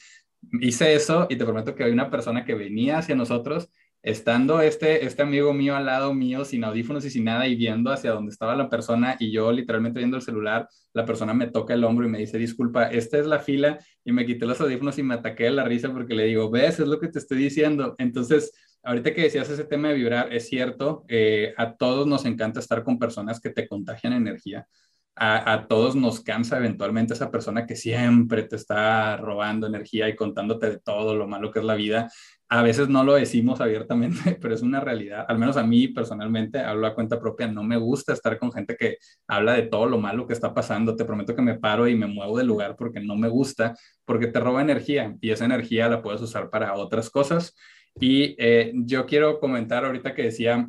[0.61, 3.69] hice eso y te prometo que hay una persona que venía hacia nosotros
[4.03, 7.89] estando este, este amigo mío al lado mío, sin audífonos y sin nada, y viendo
[7.91, 11.73] hacia donde estaba la persona, y yo literalmente viendo el celular, la persona me toca
[11.73, 14.99] el hombro y me dice, disculpa, esta es la fila, y me quité los audífonos
[14.99, 17.37] y me ataqué de la risa porque le digo, ves, es lo que te estoy
[17.37, 17.95] diciendo.
[17.97, 18.51] Entonces,
[18.83, 22.83] ahorita que decías ese tema de vibrar, es cierto, eh, a todos nos encanta estar
[22.83, 24.67] con personas que te contagian energía.
[25.15, 30.15] A, a, todos nos cansa eventualmente esa persona que siempre te está robando energía y
[30.15, 32.09] contándote de todo lo malo que es la vida
[32.53, 35.25] a veces no lo decimos abiertamente, pero es una realidad.
[35.27, 38.75] Al menos a mí personalmente, hablo a cuenta propia, no me gusta estar con gente
[38.77, 38.97] que
[39.27, 40.95] habla de todo lo malo que está pasando.
[40.95, 44.27] Te prometo que me paro y me muevo del lugar porque no me gusta, porque
[44.27, 47.55] te roba energía y esa energía la puedes usar para otras cosas.
[47.99, 50.67] Y eh, yo quiero comentar ahorita que decía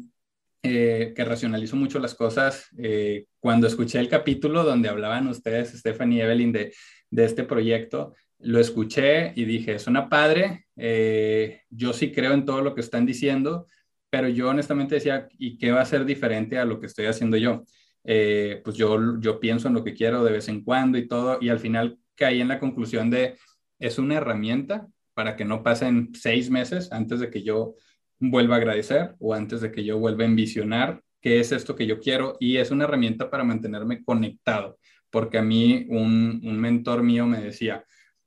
[0.65, 2.69] eh, que racionalizo mucho las cosas.
[2.79, 6.73] Eh, cuando escuché el capítulo donde hablaban ustedes, Stephanie y Evelyn, de,
[7.11, 12.63] de este proyecto, lo escuché y dije, suena padre, eh, yo sí creo en todo
[12.63, 13.67] lo que están diciendo,
[14.11, 17.37] pero yo honestamente decía, ¿y qué va a ser diferente a lo que estoy haciendo
[17.37, 17.65] yo?
[18.05, 21.39] Eh, pues yo, yo pienso en lo que quiero de vez en cuando y todo,
[21.41, 23.37] y al final caí en la conclusión de,
[23.79, 27.75] es una herramienta para que no pasen seis meses antes de que yo
[28.19, 31.87] vuelva a agradecer o antes de que yo vuelva a envisionar qué es esto que
[31.87, 37.27] yo quiero, y es una herramienta para mantenerme conectado, porque a mí un, mentor mío
[37.27, 37.83] me decía,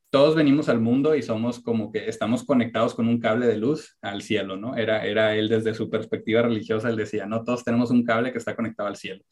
[0.10, 3.96] todos venimos al mundo y somos como que estamos conectados con un cable de luz
[4.02, 4.76] al cielo, ¿no?
[4.76, 8.40] Era, era él desde su perspectiva religiosa, él decía, no, todos tenemos un cable que
[8.40, 9.24] está conectado al cielo.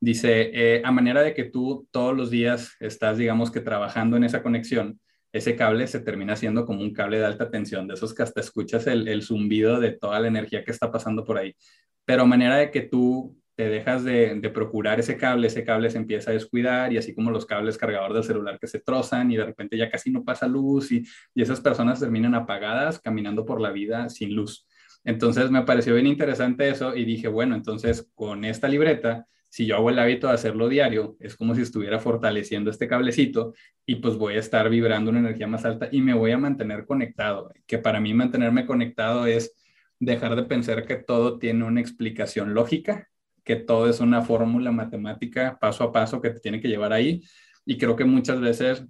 [0.00, 4.24] Dice, eh, a manera de que tú todos los días estás, digamos que trabajando en
[4.24, 4.98] esa conexión,
[5.34, 8.40] ese cable se termina siendo como un cable de alta tensión, de esos que hasta
[8.40, 11.56] escuchas el, zumbido de toda la energía que está pasando por ahí.
[12.04, 16.30] Pero manera de que tú te dejas de, procurar ese cable, ese cable se empieza
[16.30, 19.44] a descuidar y así como los cables cargador del celular que se trozan y de
[19.44, 23.72] repente ya casi no pasa luz y, y esas personas terminan apagadas caminando por la
[23.72, 24.68] vida sin luz.
[25.02, 29.76] Entonces me pareció bien interesante eso y dije, bueno, entonces con esta libreta, si yo
[29.76, 33.54] hago el hábito de hacerlo diario, es como si estuviera fortaleciendo este cablecito
[33.86, 36.86] y pues voy a estar vibrando una energía más alta y me voy a mantener
[36.86, 39.54] conectado, que para mí mantenerme conectado es
[40.00, 43.08] dejar de pensar que todo tiene una explicación lógica
[43.44, 47.22] que todo es una fórmula matemática paso a paso que te tiene que llevar ahí.
[47.64, 48.84] Y creo que muchas veces,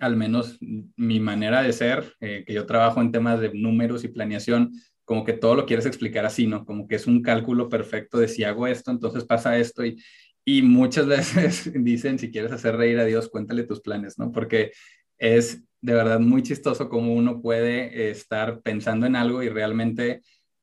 [0.00, 0.58] al menos
[0.96, 4.72] mi manera de ser, eh, que yo trabajo en temas de números y planeación,
[5.04, 6.64] como que todo lo quieres explicar así, ¿no?
[6.64, 9.84] Como que es un cálculo perfecto de si hago esto, entonces pasa esto.
[9.84, 10.02] Y,
[10.44, 14.32] y muchas veces dicen, si quieres hacer reír a Dios, cuéntale tus planes, ¿no?
[14.32, 14.72] Porque
[15.18, 20.22] es de verdad muy chistoso cómo uno puede estar pensando en algo y realmente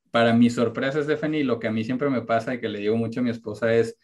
[0.10, 2.97] para mi sorpresa, Stephanie, lo que a mí siempre me pasa y que le digo
[2.97, 3.97] mucho a mi esposa es,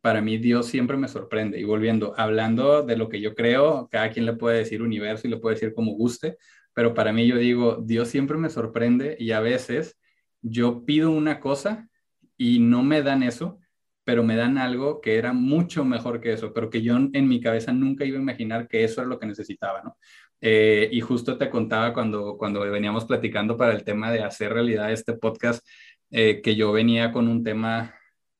[0.00, 1.58] para mí Dios siempre me sorprende.
[1.58, 5.30] Y volviendo, hablando de lo que yo creo, cada quien le puede decir universo y
[5.30, 6.36] le puede decir como guste,
[6.74, 9.98] pero para mí yo digo, Dios siempre me sorprende y a veces
[10.42, 11.88] yo pido una cosa
[12.36, 13.58] y no me dan eso,
[14.04, 17.40] pero me dan algo que era mucho mejor que eso, pero que yo en mi
[17.40, 19.96] cabeza nunca iba a imaginar que eso era lo que necesitaba, ¿no?
[20.40, 24.92] Eh, y justo te contaba cuando, cuando veníamos platicando para el tema de hacer realidad
[24.92, 25.66] este podcast,
[26.10, 27.94] eh, que yo venía con un tema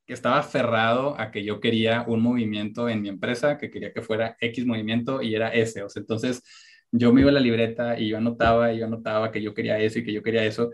[0.06, 4.00] que estaba aferrado a que yo quería un movimiento en mi empresa, que quería que
[4.00, 5.82] fuera X movimiento y era ese.
[5.82, 6.42] O sea, entonces
[6.92, 9.78] yo me iba a la libreta y yo anotaba y yo anotaba que yo quería
[9.78, 10.70] eso y que yo quería eso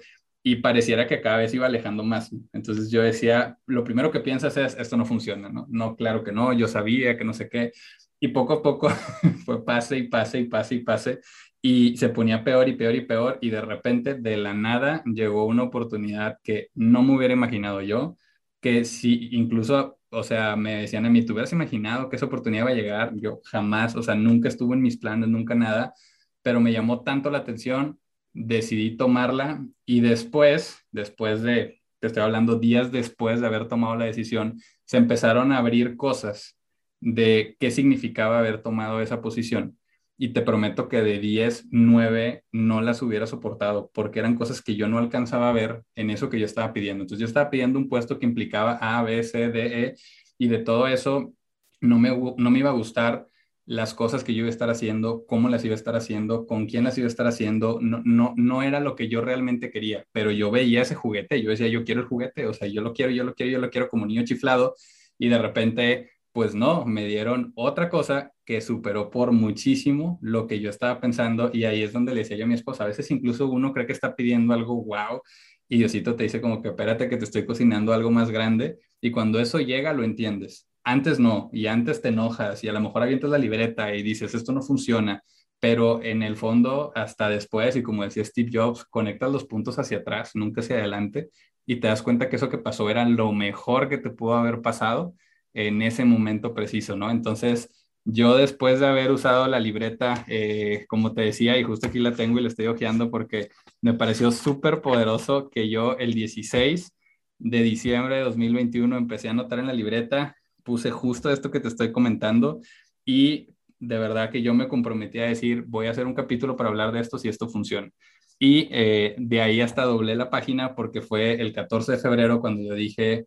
[0.47, 2.31] y pareciera que cada vez iba alejando más.
[2.53, 5.67] Entonces yo decía, lo primero que piensas es, esto no funciona, ¿no?
[5.71, 7.73] No, claro que no, yo sabía que no sé qué.
[8.21, 8.91] Y poco a poco
[9.47, 11.21] fue pase y pase y pase y pase.
[11.63, 13.39] Y se ponía peor y peor y peor.
[13.41, 18.19] Y de repente, de la nada, llegó una oportunidad que no me hubiera imaginado yo.
[18.61, 22.65] Que si incluso, o sea, me decían a mí, ¿tú hubieras imaginado que esa oportunidad
[22.65, 23.13] iba a llegar?
[23.17, 25.95] Yo jamás, o sea, nunca estuvo en mis planes, nunca nada.
[26.43, 27.99] Pero me llamó tanto la atención,
[28.33, 29.67] decidí tomarla.
[29.87, 34.99] Y después, después de, te estoy hablando días después de haber tomado la decisión, se
[34.99, 36.57] empezaron a abrir cosas
[37.01, 39.79] de qué significaba haber tomado esa posición.
[40.17, 44.77] Y te prometo que de 10, 9 no las hubiera soportado porque eran cosas que
[44.77, 47.03] yo no alcanzaba a ver en eso que yo estaba pidiendo.
[47.03, 49.95] Entonces yo estaba pidiendo un puesto que implicaba A, B, C, D, E
[50.39, 51.33] y de todo eso
[51.81, 53.27] no me, no me iba a gustar
[53.67, 56.67] las cosas que yo iba a estar haciendo, cómo las iba a estar haciendo, con
[56.67, 60.07] quién las iba a estar haciendo, no, no, no era lo que yo realmente quería,
[60.13, 62.93] pero yo veía ese juguete, yo decía, yo quiero el juguete, o sea, yo lo
[62.93, 64.75] quiero, yo lo quiero, yo lo quiero como niño chiflado,
[65.19, 70.59] y de repente pues no, me dieron otra cosa que superó por muchísimo lo que
[70.59, 73.09] yo estaba pensando y ahí es donde le decía yo a mi esposa, a veces
[73.13, 75.23] incluso uno cree que está pidiendo algo wow
[75.69, 79.13] y Diosito te dice como que espérate que te estoy cocinando algo más grande y
[79.13, 80.69] cuando eso llega lo entiendes.
[80.83, 84.35] Antes no, y antes te enojas y a lo mejor avientas la libreta y dices
[84.35, 85.23] esto no funciona,
[85.61, 89.99] pero en el fondo hasta después y como decía Steve Jobs, conectas los puntos hacia
[89.99, 91.31] atrás, nunca hacia adelante
[91.65, 94.63] y te das cuenta que eso que pasó era lo mejor que te pudo haber
[94.63, 95.15] pasado
[95.55, 97.11] en ese momento preciso, ¿no?
[97.11, 97.71] Entonces,
[98.05, 102.15] yo después de haber usado la libreta, eh, como te decía, y justo aquí la
[102.15, 103.49] tengo y la estoy hojeando porque
[103.81, 106.93] me pareció súper poderoso que yo el 16
[107.39, 111.69] de diciembre de 2021 empecé a anotar en la libreta, puse justo esto que te
[111.69, 112.61] estoy comentando
[113.05, 116.71] y de verdad que yo me comprometí a decir, voy a hacer un capítulo para
[116.71, 117.91] hablar de esto si esto funciona.
[118.39, 122.63] Y eh, de ahí hasta doblé la página porque fue el 14 de febrero cuando
[122.63, 123.27] yo dije,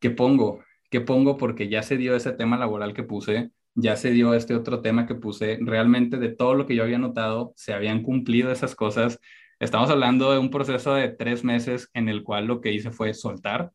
[0.00, 0.60] ¿qué pongo?
[0.92, 1.38] ¿Qué pongo?
[1.38, 5.06] Porque ya se dio ese tema laboral que puse, ya se dio este otro tema
[5.06, 5.58] que puse.
[5.62, 9.18] Realmente de todo lo que yo había notado, se habían cumplido esas cosas.
[9.58, 13.14] Estamos hablando de un proceso de tres meses en el cual lo que hice fue
[13.14, 13.72] soltar,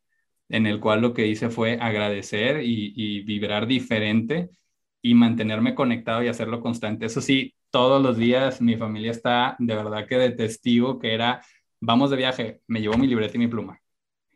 [0.50, 4.52] en el cual lo que hice fue agradecer y, y vibrar diferente
[5.02, 7.08] y mantenerme conectado y hacerlo constante.
[7.08, 11.42] Eso sí, todos los días mi familia está de verdad que de testigo que era,
[11.82, 13.82] vamos de viaje, me llevo mi libreta y mi pluma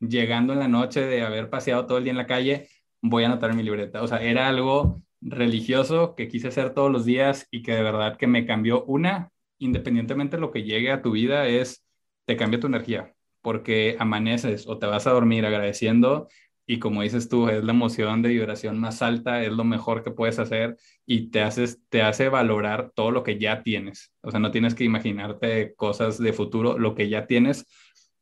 [0.02, 2.68] llegando en la noche de haber paseado todo el día en la calle,
[3.02, 4.02] voy a anotar mi libreta.
[4.02, 8.18] O sea, era algo religioso que quise hacer todos los días y que de verdad
[8.18, 11.86] que me cambió una, independientemente de lo que llegue a tu vida, es,
[12.26, 16.28] te cambia tu energía, porque amaneces o te vas a dormir agradeciendo
[16.66, 20.12] y como dices tú, es la emoción de vibración más alta, es lo mejor que
[20.12, 24.14] puedes hacer y te, haces, te hace valorar todo lo que ya tienes.
[24.22, 27.66] O sea, no tienes que imaginarte cosas de futuro, lo que ya tienes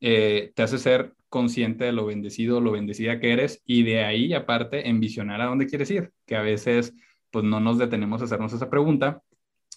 [0.01, 4.33] eh, te hace ser consciente de lo bendecido, lo bendecida que eres y de ahí
[4.33, 6.93] aparte envisionar a dónde quieres ir, que a veces
[7.31, 9.21] pues no nos detenemos a hacernos esa pregunta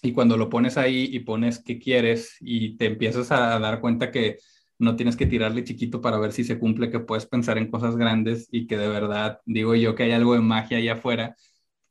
[0.01, 4.11] y cuando lo pones ahí y pones qué quieres y te empiezas a dar cuenta
[4.11, 4.37] que
[4.79, 7.95] no tienes que tirarle chiquito para ver si se cumple, que puedes pensar en cosas
[7.95, 11.35] grandes y que de verdad digo yo que hay algo de magia allá afuera.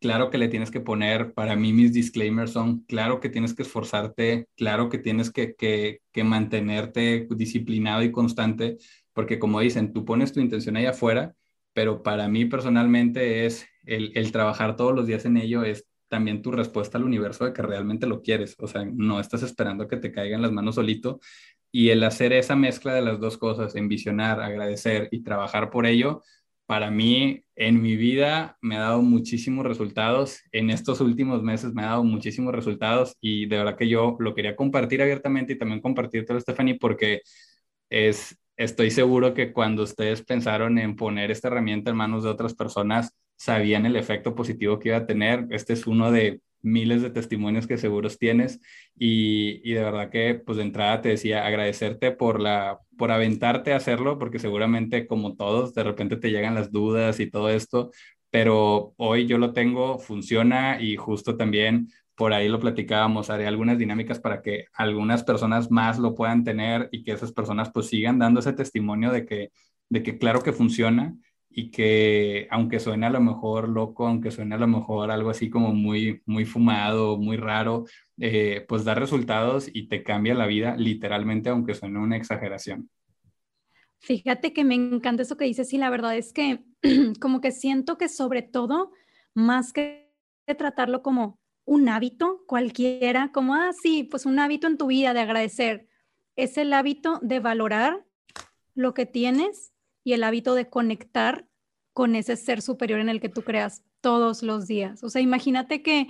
[0.01, 3.63] Claro que le tienes que poner, para mí mis disclaimers son, claro que tienes que
[3.63, 8.79] esforzarte, claro que tienes que, que, que mantenerte disciplinado y constante,
[9.13, 11.35] porque como dicen, tú pones tu intención allá afuera,
[11.73, 16.43] pero para mí personalmente es el, el trabajar todos los días en ello, es también
[16.43, 19.97] tu respuesta al universo de que realmente lo quieres, o sea, no estás esperando que
[19.97, 21.21] te caigan las manos solito
[21.73, 26.23] y el hacer esa mezcla de las dos cosas, envisionar, agradecer y trabajar por ello,
[26.67, 30.41] para mí en mi vida me ha dado muchísimos resultados.
[30.53, 34.35] En estos últimos meses me ha dado muchísimos resultados y de verdad que yo lo
[34.35, 37.23] quería compartir abiertamente y también compartirte, Stephanie, porque
[37.91, 42.55] es, estoy seguro que cuando ustedes pensaron en poner esta herramienta en manos de otras
[42.55, 45.47] personas, sabían el efecto positivo que iba a tener.
[45.51, 48.61] Este es uno de miles de testimonios que seguros tienes
[48.97, 53.73] y, y, de verdad que pues de entrada te decía agradecerte por la por aventarte
[53.73, 57.91] a hacerlo porque seguramente como todos de repente te llegan las dudas y todo esto
[58.31, 63.79] pero hoy yo lo tengo funciona y justo también por ahí lo platicábamos haré algunas
[63.79, 68.19] dinámicas para que algunas personas más lo puedan tener y que esas personas pues sigan
[68.19, 69.51] dando ese testimonio de que
[69.89, 71.15] de que claro que funciona
[71.55, 75.51] y que aunque suene a lo mejor loco, aunque suene a lo mejor algo así
[75.51, 77.85] como muy, muy fumado, muy raro,
[78.19, 82.89] eh, pues da resultados y te cambia la vida literalmente, aunque suene una exageración.
[83.99, 86.65] Fíjate que me encanta eso que dices y la verdad es que
[87.21, 88.91] como que siento que sobre todo,
[89.35, 90.11] más que
[90.59, 95.21] tratarlo como un hábito cualquiera, como, ah, sí, pues un hábito en tu vida de
[95.21, 95.89] agradecer,
[96.37, 98.05] es el hábito de valorar
[98.75, 99.73] lo que tienes
[100.05, 101.47] y el hábito de conectar
[101.93, 105.05] con ese ser superior en el que tú creas todos los días.
[105.05, 106.09] O sea, imagínate que,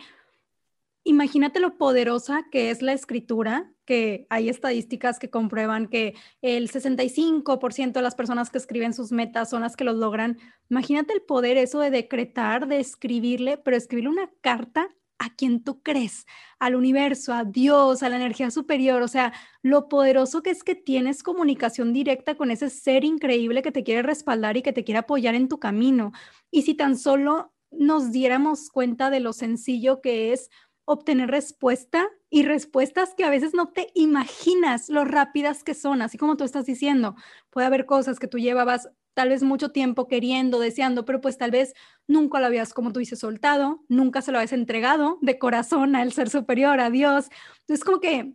[1.04, 7.92] imagínate lo poderosa que es la escritura, que hay estadísticas que comprueban que el 65%
[7.92, 10.38] de las personas que escriben sus metas son las que los logran.
[10.70, 14.88] Imagínate el poder eso de decretar, de escribirle, pero escribirle una carta
[15.22, 16.26] a quien tú crees,
[16.58, 19.32] al universo, a Dios, a la energía superior, o sea,
[19.62, 24.02] lo poderoso que es que tienes comunicación directa con ese ser increíble que te quiere
[24.02, 26.10] respaldar y que te quiere apoyar en tu camino.
[26.50, 30.50] Y si tan solo nos diéramos cuenta de lo sencillo que es
[30.84, 36.18] obtener respuesta y respuestas que a veces no te imaginas lo rápidas que son, así
[36.18, 37.14] como tú estás diciendo.
[37.50, 41.50] Puede haber cosas que tú llevabas tal vez mucho tiempo queriendo, deseando, pero pues tal
[41.50, 41.74] vez
[42.06, 46.12] nunca lo habías, como tú dices, soltado, nunca se lo habías entregado de corazón al
[46.12, 47.28] ser superior, a Dios.
[47.60, 48.34] Entonces, como que,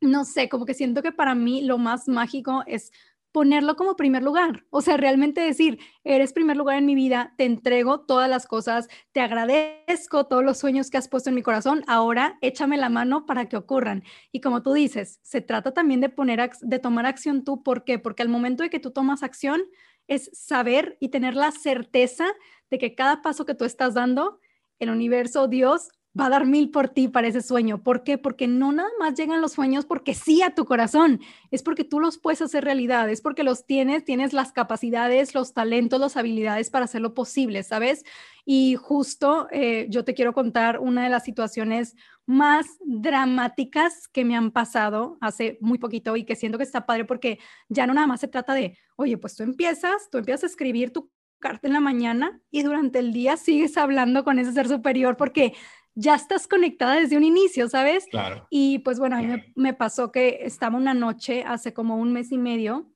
[0.00, 2.92] no sé, como que siento que para mí lo más mágico es
[3.36, 4.64] ponerlo como primer lugar.
[4.70, 8.88] O sea, realmente decir, eres primer lugar en mi vida, te entrego todas las cosas,
[9.12, 13.26] te agradezco todos los sueños que has puesto en mi corazón, ahora échame la mano
[13.26, 14.04] para que ocurran.
[14.32, 17.98] Y como tú dices, se trata también de poner de tomar acción tú, ¿por qué?
[17.98, 19.60] Porque al momento de que tú tomas acción
[20.08, 22.26] es saber y tener la certeza
[22.70, 24.40] de que cada paso que tú estás dando,
[24.78, 25.88] el universo, Dios,
[26.18, 27.82] va a dar mil por ti para ese sueño.
[27.82, 28.16] ¿Por qué?
[28.18, 32.00] Porque no nada más llegan los sueños porque sí a tu corazón, es porque tú
[32.00, 36.70] los puedes hacer realidad, es porque los tienes, tienes las capacidades, los talentos, las habilidades
[36.70, 38.04] para hacerlo posible, ¿sabes?
[38.44, 44.36] Y justo eh, yo te quiero contar una de las situaciones más dramáticas que me
[44.36, 48.06] han pasado hace muy poquito y que siento que está padre porque ya no nada
[48.06, 51.74] más se trata de, oye, pues tú empiezas, tú empiezas a escribir tu carta en
[51.74, 55.54] la mañana y durante el día sigues hablando con ese ser superior porque
[55.96, 58.04] ya estás conectada desde un inicio, ¿sabes?
[58.10, 58.46] Claro.
[58.50, 62.30] Y pues bueno, a mí me, pasó que estaba una noche hace como un mes
[62.32, 62.92] y medio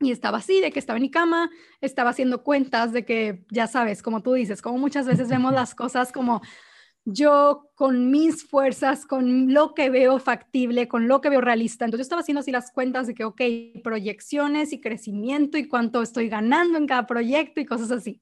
[0.00, 3.66] y estaba así, de que estaba en mi cama, estaba haciendo cuentas de que, ya
[3.66, 6.42] sabes, como tú dices, como muchas veces vemos las cosas como
[7.06, 11.86] yo con mis fuerzas, con lo que veo factible, con lo que veo realista.
[11.86, 13.40] Entonces yo estaba haciendo así las cuentas de que, ok,
[13.82, 18.20] proyecciones y crecimiento y cuánto estoy ganando en cada proyecto y cosas así.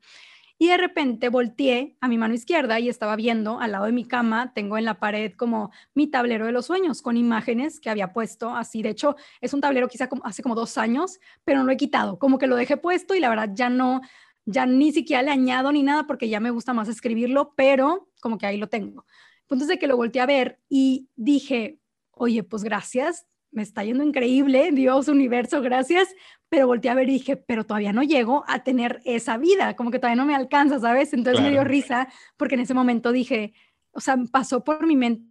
[0.56, 4.04] Y de repente volteé a mi mano izquierda y estaba viendo al lado de mi
[4.04, 8.12] cama, tengo en la pared como mi tablero de los sueños con imágenes que había
[8.12, 8.82] puesto así.
[8.82, 11.76] De hecho, es un tablero quizá como, hace como dos años, pero no lo he
[11.76, 14.00] quitado, como que lo dejé puesto y la verdad ya no,
[14.46, 18.38] ya ni siquiera le añado ni nada porque ya me gusta más escribirlo, pero como
[18.38, 19.06] que ahí lo tengo.
[19.42, 21.80] Entonces de que lo volteé a ver y dije,
[22.12, 26.08] oye, pues gracias, me está yendo increíble, Dios, universo, gracias,
[26.48, 29.90] pero volteé a ver y dije, pero todavía no llego a tener esa vida, como
[29.90, 31.14] que todavía no me alcanza, ¿sabes?
[31.14, 33.54] Entonces me dio risa porque en ese momento dije,
[33.92, 35.24] o sea, pasó por mi mente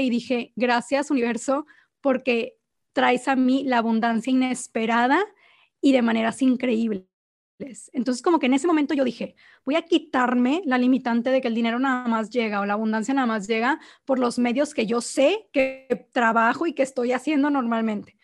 [0.00, 1.66] y dije, gracias universo,
[2.00, 2.58] porque
[2.92, 5.24] traes a mí la abundancia inesperada
[5.80, 7.09] y de maneras increíbles.
[7.92, 9.34] Entonces, como que en ese momento yo dije,
[9.64, 13.14] voy a quitarme la limitante de que el dinero nada más llega o la abundancia
[13.14, 17.50] nada más llega por los medios que yo sé que trabajo y que estoy haciendo
[17.50, 18.16] normalmente.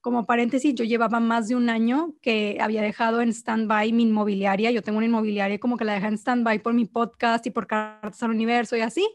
[0.00, 4.70] Como paréntesis, yo llevaba más de un año que había dejado en stand-by mi inmobiliaria.
[4.70, 7.66] Yo tengo una inmobiliaria como que la dejé en stand-by por mi podcast y por
[7.66, 9.08] Cartas al Universo y así.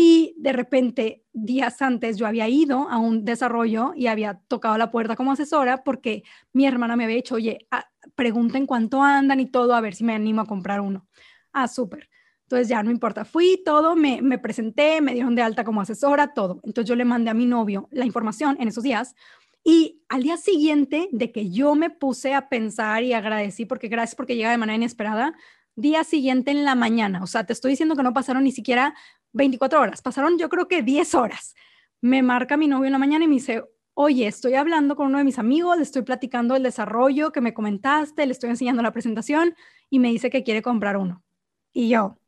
[0.00, 4.92] Y de repente, días antes, yo había ido a un desarrollo y había tocado la
[4.92, 6.22] puerta como asesora porque
[6.52, 7.84] mi hermana me había dicho, oye, ah,
[8.14, 11.08] pregunten cuánto andan y todo, a ver si me animo a comprar uno.
[11.52, 12.08] Ah, súper.
[12.42, 16.32] Entonces ya no importa, fui todo, me, me presenté, me dieron de alta como asesora,
[16.32, 16.60] todo.
[16.62, 19.16] Entonces yo le mandé a mi novio la información en esos días
[19.64, 24.14] y al día siguiente de que yo me puse a pensar y agradecí, porque gracias
[24.14, 25.34] porque llega de manera inesperada,
[25.74, 28.94] día siguiente en la mañana, o sea, te estoy diciendo que no pasaron ni siquiera
[29.32, 31.54] 24 horas, pasaron yo creo que 10 horas.
[32.00, 33.64] Me marca mi novio en la mañana y me dice,
[33.94, 37.54] oye, estoy hablando con uno de mis amigos, le estoy platicando el desarrollo que me
[37.54, 39.54] comentaste, le estoy enseñando la presentación
[39.90, 41.24] y me dice que quiere comprar uno.
[41.72, 42.18] Y yo,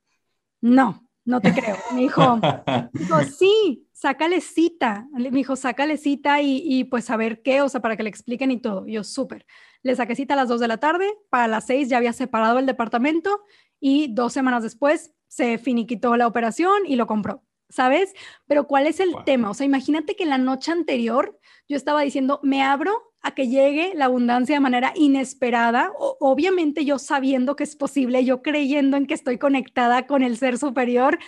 [0.60, 1.76] no, no te creo.
[1.94, 2.40] Me dijo,
[2.92, 5.06] dijo sí, sácale cita.
[5.12, 8.08] Me dijo, sácale cita y, y, pues a ver qué, o sea, para que le
[8.10, 8.86] expliquen y todo.
[8.86, 9.46] Y yo, súper.
[9.82, 12.58] Le saqué cita a las 2 de la tarde, para las 6 ya había separado
[12.58, 13.42] el departamento
[13.78, 18.12] y dos semanas después se finiquitó la operación y lo compró, ¿sabes?
[18.48, 19.48] Pero ¿cuál es el tema?
[19.48, 23.92] O sea, imagínate que la noche anterior yo estaba diciendo, me abro a que llegue
[23.94, 29.14] la abundancia de manera inesperada, obviamente yo sabiendo que es posible, yo creyendo en que
[29.14, 31.18] estoy conectada con el ser superior.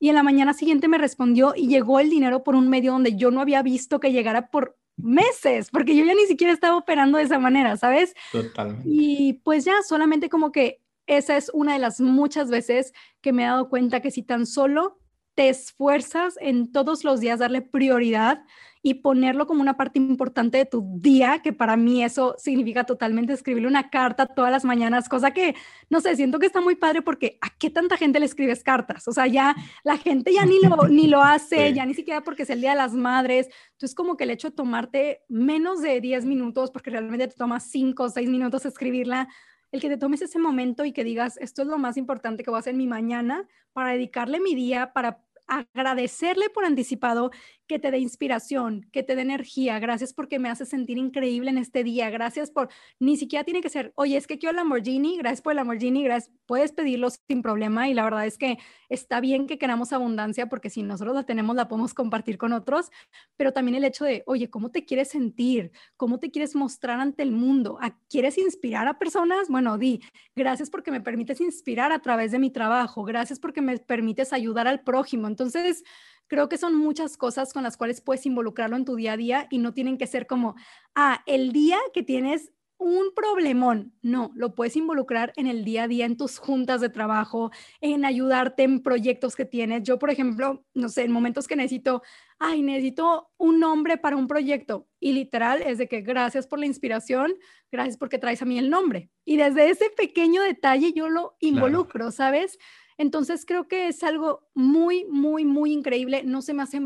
[0.00, 3.14] Y en la mañana siguiente me respondió y llegó el dinero por un medio donde
[3.14, 7.18] yo no había visto que llegara por meses, porque yo ya ni siquiera estaba operando
[7.18, 8.14] de esa manera, ¿sabes?
[8.32, 8.88] Totalmente.
[8.90, 13.42] Y pues ya solamente como que esa es una de las muchas veces que me
[13.42, 14.98] he dado cuenta que si tan solo
[15.34, 18.44] te esfuerzas en todos los días darle prioridad
[18.84, 23.32] y ponerlo como una parte importante de tu día, que para mí eso significa totalmente
[23.32, 25.54] escribirle una carta todas las mañanas, cosa que,
[25.88, 29.06] no sé, siento que está muy padre porque ¿a qué tanta gente le escribes cartas?
[29.06, 32.42] O sea, ya la gente ya ni lo, ni lo hace, ya ni siquiera porque
[32.42, 33.48] es el Día de las Madres.
[33.70, 37.60] Entonces, como que el hecho de tomarte menos de 10 minutos, porque realmente te toma
[37.60, 39.28] 5 o 6 minutos escribirla,
[39.72, 42.50] el que te tomes ese momento y que digas, esto es lo más importante que
[42.50, 47.30] voy a hacer mi mañana para dedicarle mi día, para agradecerle por anticipado
[47.66, 49.78] que te dé inspiración, que te dé energía.
[49.78, 52.10] Gracias porque me hace sentir increíble en este día.
[52.10, 55.52] Gracias por, ni siquiera tiene que ser, oye, es que quiero el Lamborghini, gracias por
[55.52, 58.58] el Lamborghini, gracias, puedes pedirlo sin problema y la verdad es que
[58.88, 62.90] está bien que queramos abundancia porque si nosotros la tenemos la podemos compartir con otros,
[63.36, 65.72] pero también el hecho de, oye, ¿cómo te quieres sentir?
[65.96, 67.78] ¿Cómo te quieres mostrar ante el mundo?
[68.08, 69.48] ¿Quieres inspirar a personas?
[69.48, 70.00] Bueno, di,
[70.36, 74.66] gracias porque me permites inspirar a través de mi trabajo, gracias porque me permites ayudar
[74.66, 75.26] al prójimo.
[75.26, 75.84] Entonces,
[76.32, 79.48] creo que son muchas cosas con las cuales puedes involucrarlo en tu día a día
[79.50, 80.54] y no tienen que ser como,
[80.94, 83.92] ah, el día que tienes un problemón.
[84.00, 87.50] No, lo puedes involucrar en el día a día, en tus juntas de trabajo,
[87.82, 89.82] en ayudarte en proyectos que tienes.
[89.82, 92.00] Yo, por ejemplo, no sé, en momentos que necesito,
[92.38, 94.88] ay, necesito un nombre para un proyecto.
[95.00, 97.34] Y literal es de que gracias por la inspiración,
[97.70, 99.10] gracias porque traes a mí el nombre.
[99.26, 102.58] Y desde ese pequeño detalle yo lo involucro, ¿sabes?
[102.98, 106.22] Entonces creo que es algo muy, muy, muy increíble.
[106.24, 106.80] No se me hace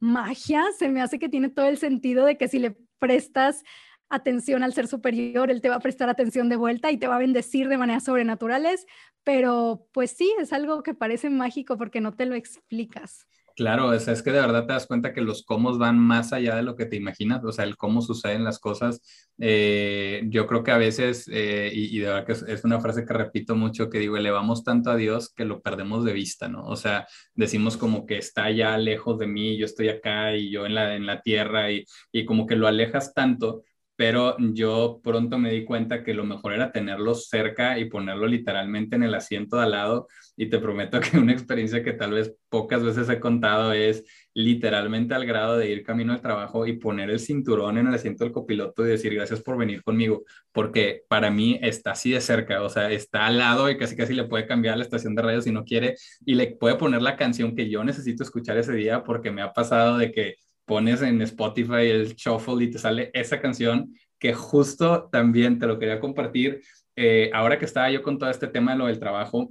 [0.00, 3.62] magia, se me hace que tiene todo el sentido de que si le prestas
[4.08, 7.16] atención al ser superior, él te va a prestar atención de vuelta y te va
[7.16, 8.86] a bendecir de maneras sobrenaturales,
[9.24, 13.26] pero pues sí, es algo que parece mágico porque no te lo explicas.
[13.54, 16.56] Claro, es, es que de verdad te das cuenta que los cómo van más allá
[16.56, 19.02] de lo que te imaginas, o sea, el cómo suceden las cosas.
[19.38, 23.12] Eh, yo creo que a veces, eh, y, de verdad que es, una frase que
[23.12, 26.64] repito mucho, que digo, elevamos tanto a Dios que lo perdemos de vista, ¿no?
[26.66, 30.64] O sea, decimos como que está ya lejos de mí, yo estoy acá y yo
[30.66, 33.62] en la, en la tierra, y, y como que lo alejas tanto
[33.96, 38.96] pero yo pronto me di cuenta que lo mejor era tenerlo cerca y ponerlo literalmente
[38.96, 40.08] en el asiento de al lado.
[40.36, 45.14] Y te prometo que una experiencia que tal vez pocas veces he contado es literalmente
[45.14, 48.32] al grado de ir camino al trabajo y poner el cinturón en el asiento del
[48.32, 52.70] copiloto y decir gracias por venir conmigo, porque para mí está así de cerca, o
[52.70, 55.52] sea, está al lado y casi casi le puede cambiar la estación de radio si
[55.52, 59.30] no quiere y le puede poner la canción que yo necesito escuchar ese día porque
[59.30, 63.94] me ha pasado de que pones en Spotify el shuffle y te sale esa canción
[64.18, 66.62] que justo también te lo quería compartir.
[66.94, 69.50] Eh, ahora que estaba yo con todo este tema de lo del trabajo,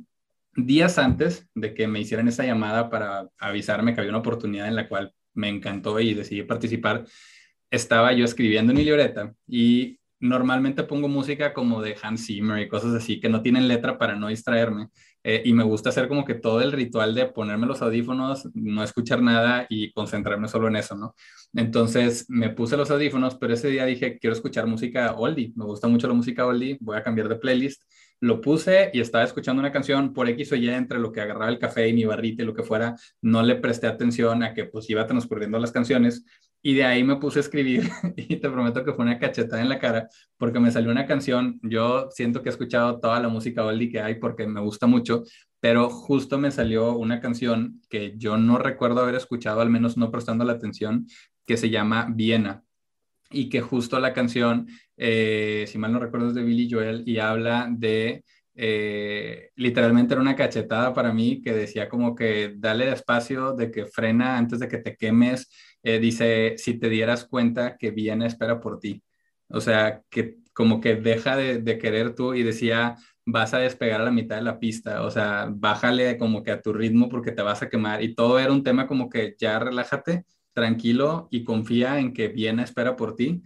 [0.56, 4.76] días antes de que me hicieran esa llamada para avisarme que había una oportunidad en
[4.76, 7.06] la cual me encantó y decidí participar,
[7.70, 12.68] estaba yo escribiendo en mi libreta y normalmente pongo música como de Hans Zimmer y
[12.68, 14.90] cosas así que no tienen letra para no distraerme.
[15.24, 18.84] Eh, y me gusta hacer como que todo el ritual de ponerme los audífonos, no
[18.84, 21.16] escuchar nada y concentrarme solo en eso, ¿no?
[21.54, 25.88] Entonces me puse los audífonos, pero ese día dije, quiero escuchar música oldie, me gusta
[25.88, 27.84] mucho la música oldie, voy a cambiar de playlist.
[28.20, 31.50] Lo puse y estaba escuchando una canción por X o Y entre lo que agarraba
[31.50, 34.66] el café y mi barrita y lo que fuera, no le presté atención a que
[34.66, 36.24] pues iba transcurriendo las canciones
[36.64, 39.70] y de ahí me puse a escribir y te prometo que fue una cachetada en
[39.70, 41.60] la cara porque me salió una canción.
[41.64, 45.24] Yo siento que he escuchado toda la música oldie que hay porque me gusta mucho,
[45.60, 50.12] pero justo me salió una canción que yo no recuerdo haber escuchado, al menos no
[50.12, 51.08] prestando la atención,
[51.46, 52.64] que se llama Viena
[53.32, 57.18] y que justo la canción, eh, si mal no recuerdo, es de Billy Joel y
[57.20, 63.54] habla de eh, literalmente era una cachetada para mí que decía como que dale despacio,
[63.54, 65.50] de que frena antes de que te quemes,
[65.84, 69.04] eh, dice, si te dieras cuenta que viene, espera por ti.
[69.50, 74.06] O sea, que como que deja de, querer tú y decía, vas a despegar a
[74.06, 77.42] la mitad de la pista, o sea, bájale como que a tu ritmo porque te
[77.42, 78.04] vas a quemar.
[78.04, 82.64] Y todo era un tema como que ya relájate, tranquilo y confía en que viene,
[82.64, 83.42] espera por ti.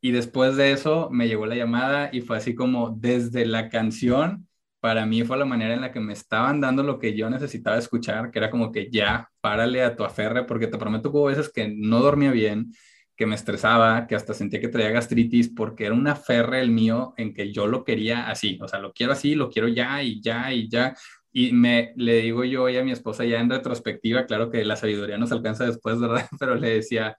[0.00, 4.46] Y después de eso me llegó la llamada y fue así como desde la canción
[4.84, 7.78] para mí fue la manera en la que me estaban dando lo que yo necesitaba
[7.78, 11.24] escuchar, que era como que ya, párale a tu aferre, porque te prometo que hubo
[11.28, 12.70] veces que no dormía bien,
[13.16, 17.14] que me estresaba, que hasta sentía que traía gastritis, porque era un aferre el mío
[17.16, 20.20] en que yo lo quería así, o sea, lo quiero así, lo quiero ya y
[20.20, 20.94] ya y ya.
[21.32, 25.16] Y me le digo yo a mi esposa ya en retrospectiva, claro que la sabiduría
[25.16, 26.28] nos alcanza después, ¿verdad?
[26.38, 27.16] Pero le decía,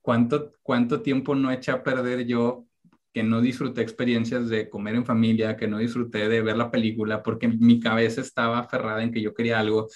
[0.00, 2.68] ¿cuánto, cuánto tiempo no eché a perder yo
[3.12, 7.22] que no disfruté experiencias de comer en familia, que no disfruté de ver la película,
[7.22, 9.88] porque mi cabeza estaba aferrada en que yo quería algo,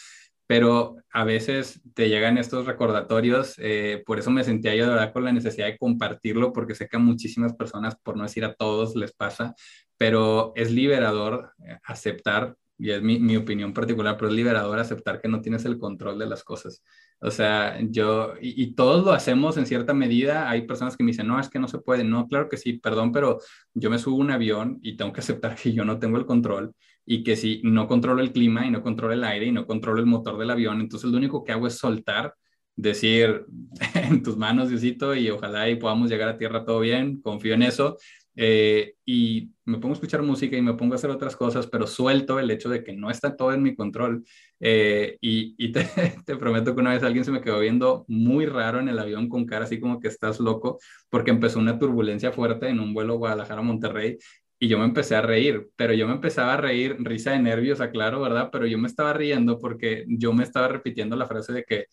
[0.47, 5.13] pero a veces te llegan estos recordatorios, eh, por eso me sentía yo de verdad
[5.13, 8.55] con la necesidad de compartirlo, porque sé que a muchísimas personas, por no decir a
[8.55, 9.55] todos, les pasa,
[9.97, 15.21] pero es liberador eh, aceptar y es mi, mi, opinión particular, pero es liberador aceptar
[15.21, 16.83] que no tienes el control de las cosas.
[17.21, 20.51] O sea, yo, y, todos lo hacemos en cierta medida.
[20.51, 22.05] Hay personas que me dicen, no, es que no se puede.
[22.05, 23.39] No, claro que sí, perdón, pero
[23.73, 26.27] yo me subo a un avión y tengo que aceptar que yo no tengo el
[26.27, 26.75] control
[27.07, 30.01] y que si no controlo el clima y no controlo el aire y no controlo
[30.01, 32.35] el motor del avión, entonces lo único que hago es soltar,
[32.75, 33.47] decir
[33.95, 37.63] en tus manos, Diosito, y ojalá y podamos llegar a tierra todo bien, confío en
[37.63, 37.97] eso
[38.37, 41.87] eh, y me pongo a escuchar música y me pongo a hacer otras cosas, pero
[41.87, 44.25] suelto el hecho de que no está todo en mi control.
[44.61, 45.85] Eh, y, te,
[46.27, 49.29] te, prometo que una vez alguien se me quedó viendo muy raro en el avión
[49.29, 50.79] con cara así como que estás loco,
[51.09, 54.19] porque empezó una turbulencia fuerte en un vuelo Guadalajara-Monterrey
[54.59, 57.81] y yo me empecé a reír, pero yo me empezaba a reír, risa de nervios,
[57.81, 58.49] aclaro, ¿verdad?
[58.51, 61.87] Pero yo me estaba riendo porque yo me estaba repitiendo la frase de que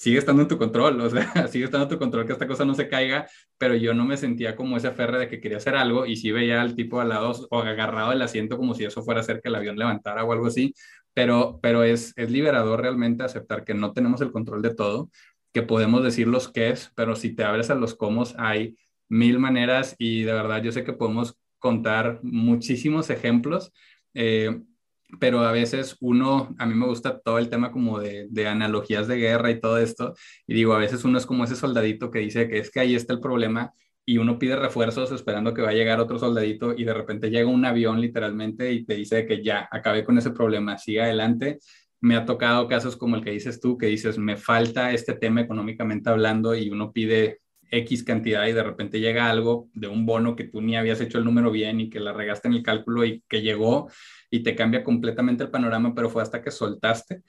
[0.00, 2.64] sigue estando en tu control, o sea, sigue estando en tu control que esta cosa
[2.64, 3.28] no se caiga,
[3.58, 6.32] pero yo no me sentía como ese aferre de que quería hacer algo y sí
[6.32, 9.42] veía al tipo al lado o agarrado del asiento como si eso fuera a hacer
[9.42, 10.74] que el avión levantara o algo así,
[11.12, 15.10] pero, pero es, es liberador realmente aceptar que no tenemos el control de todo,
[15.52, 18.76] que podemos decir los qué es, pero si te abres a los cómo hay
[19.10, 23.70] mil maneras y de verdad yo sé que podemos contar muchísimos ejemplos.
[24.14, 24.62] Eh,
[25.18, 29.08] pero a veces uno, a mí me gusta todo el tema como de, de, analogías
[29.08, 30.14] de guerra y todo esto,
[30.46, 32.94] y digo, a veces uno es como ese soldadito que dice que es que ahí
[32.94, 33.72] está el problema
[34.04, 37.48] y uno pide refuerzos esperando que va a llegar otro soldadito y de repente llega
[37.48, 41.58] un avión literalmente y te dice que ya, acabé con ese problema, sigue adelante.
[42.00, 45.42] Me ha tocado casos como el que dices tú, que dices, me falta este tema
[45.42, 47.39] económicamente hablando y uno pide
[47.70, 51.18] X cantidad y de repente llega algo de un bono que tú ni habías hecho
[51.18, 53.90] el número bien y que la regaste en el cálculo y que llegó
[54.30, 57.22] y te cambia completamente el panorama, pero fue hasta que soltaste.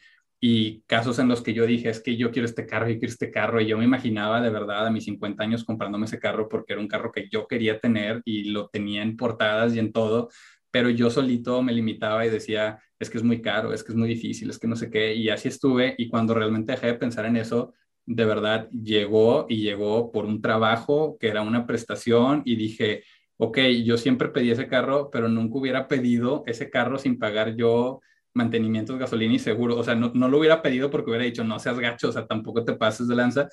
[0.44, 3.12] Y casos en los que yo dije, es que yo quiero este carro, yo quiero
[3.12, 6.50] este carro, y yo me imaginaba de verdad a mis 50 años comprándome ese carro
[6.50, 9.92] porque era un carro que yo quería tener y lo tenía en portadas y en
[9.92, 10.30] todo,
[10.72, 13.98] pero yo solito me limitaba y decía, es que es muy caro, es que es
[13.98, 16.94] muy difícil, es que no sé qué, y así estuve, y cuando realmente dejé de
[16.96, 17.74] pensar en eso,
[18.16, 23.04] de verdad llegó y llegó por un trabajo que era una prestación y dije,
[23.38, 28.02] ok, yo siempre pedí ese carro, pero nunca hubiera pedido ese carro sin pagar yo
[28.34, 29.78] mantenimientos, gasolina y seguro.
[29.78, 32.28] O sea, no, no lo hubiera pedido porque hubiera dicho, no seas gacho, o sea,
[32.28, 33.50] tampoco te pases de lanza.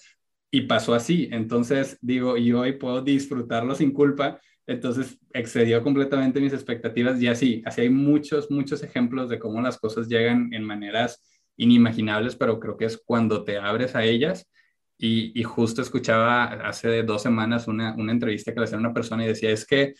[0.50, 1.28] Y pasó así.
[1.30, 4.40] Entonces, digo, y hoy puedo disfrutarlo sin culpa.
[4.66, 9.78] Entonces, excedió completamente mis expectativas y así, así hay muchos, muchos ejemplos de cómo las
[9.78, 11.22] cosas llegan en maneras
[11.58, 14.48] inimaginables, pero creo que es cuando te abres a ellas
[14.96, 19.28] y, justo escuchaba hace dos semanas una, una entrevista que le hacía una persona y
[19.28, 19.94] decía, es que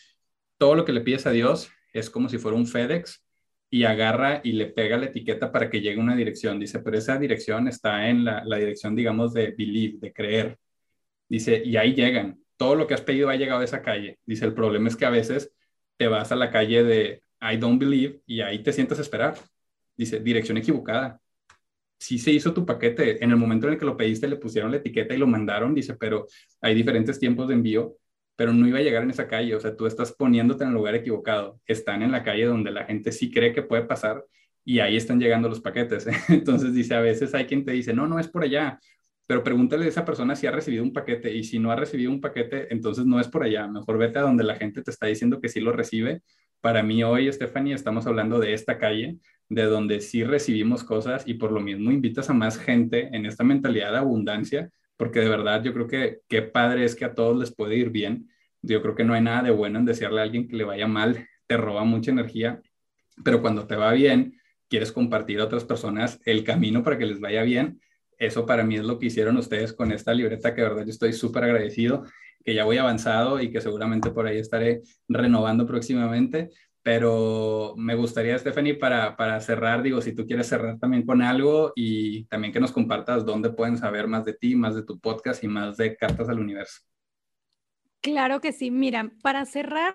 [0.59, 3.25] todo lo que le pides a Dios es como si fuera un FedEx
[3.71, 6.59] y agarra y le pega la etiqueta para que llegue a una dirección.
[6.59, 10.59] Dice, pero esa dirección está en la, la dirección, digamos, de believe, de creer.
[11.29, 12.41] Dice, y ahí llegan.
[12.57, 14.19] todo lo que has pedido ha llegado a esa calle.
[14.27, 15.53] Dice, el problema es que a veces
[15.97, 19.37] te vas a la calle de I don't believe y ahí te sientas a esperar.
[19.97, 21.21] Dice, dirección equivocada.
[21.99, 23.23] Sí se hizo tu paquete.
[23.23, 25.75] En el momento en el que lo pediste le pusieron la etiqueta y lo mandaron.
[25.75, 26.27] Dice, pero
[26.61, 27.97] hay diferentes tiempos de envío,
[28.37, 29.55] pero no iba a llegar en esa calle.
[29.55, 31.61] O sea, tú estás poniéndote en el lugar equivocado.
[31.67, 34.25] Están en la calle donde la gente sí cree que puede pasar
[34.65, 36.07] y ahí están llegando los paquetes.
[36.29, 38.79] Entonces dice, a veces hay quien te dice, no, no es por allá,
[39.27, 42.11] pero pregúntale a esa persona si ha recibido un paquete y si no ha recibido
[42.11, 43.67] un paquete, entonces no es por allá.
[43.67, 46.23] Mejor vete a donde la gente te está diciendo que sí lo recibe.
[46.61, 51.35] Para mí hoy, Stephanie, estamos hablando de esta calle, de donde sí recibimos cosas y
[51.35, 55.63] por lo mismo invitas a más gente en esta mentalidad de abundancia, porque de verdad
[55.63, 58.29] yo creo que qué padre es que a todos les puede ir bien.
[58.61, 60.87] Yo creo que no hay nada de bueno en decirle a alguien que le vaya
[60.87, 62.61] mal, te roba mucha energía,
[63.25, 64.39] pero cuando te va bien,
[64.69, 67.81] quieres compartir a otras personas el camino para que les vaya bien
[68.19, 70.91] eso para mí es lo que hicieron ustedes con esta libreta, que de verdad yo
[70.91, 72.05] estoy súper agradecido,
[72.49, 76.49] que ya voy avanzado y que seguramente por ahí estaré renovando próximamente.
[76.83, 81.75] Pero me gustaría, Stephanie, para, para cerrar, digo, si tú quieres cerrar también con algo
[81.77, 85.45] y también que nos compartas dónde pueden saber más de ti, más de tu podcast
[85.45, 86.81] y más de Cartas al Universo.
[88.01, 88.71] Claro que sí.
[88.71, 89.95] Mira, para cerrar,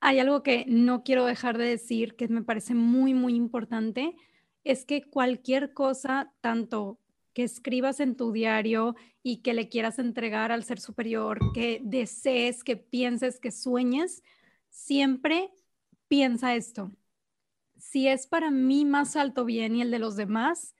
[0.00, 4.16] hay algo que no quiero dejar de decir que me parece muy, muy importante,
[4.64, 6.98] es que cualquier cosa, tanto
[7.36, 12.64] que escribas en tu diario y que le quieras entregar al ser superior, que desees,
[12.64, 14.22] que pienses, que sueñes,
[14.70, 15.52] siempre
[16.08, 16.92] piensa esto.
[17.76, 20.74] Si es para mí más alto bien y el de los demás,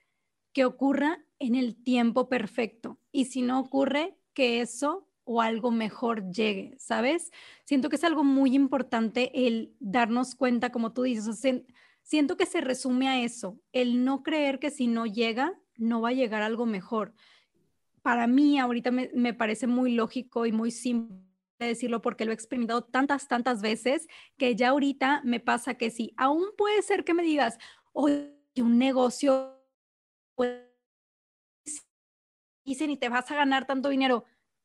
[0.54, 2.98] que ocurra en el tiempo perfecto.
[3.12, 7.32] Y si no ocurre, que eso o algo mejor llegue, ¿sabes?
[7.66, 11.38] Siento que es algo muy importante el darnos cuenta, como tú dices,
[12.02, 16.10] siento que se resume a eso, el no creer que si no llega, no va
[16.10, 17.14] a llegar algo mejor.
[18.02, 21.18] Para mí ahorita me, parece muy lógico y muy simple
[21.58, 24.06] decirlo porque lo he experimentado tantas, tantas veces
[24.36, 27.58] que ya ahorita me pasa que sí, aún puede ser que me digas,
[27.92, 29.54] oye, un negocio
[32.64, 34.24] dicen y te vas a ganar tanto dinero,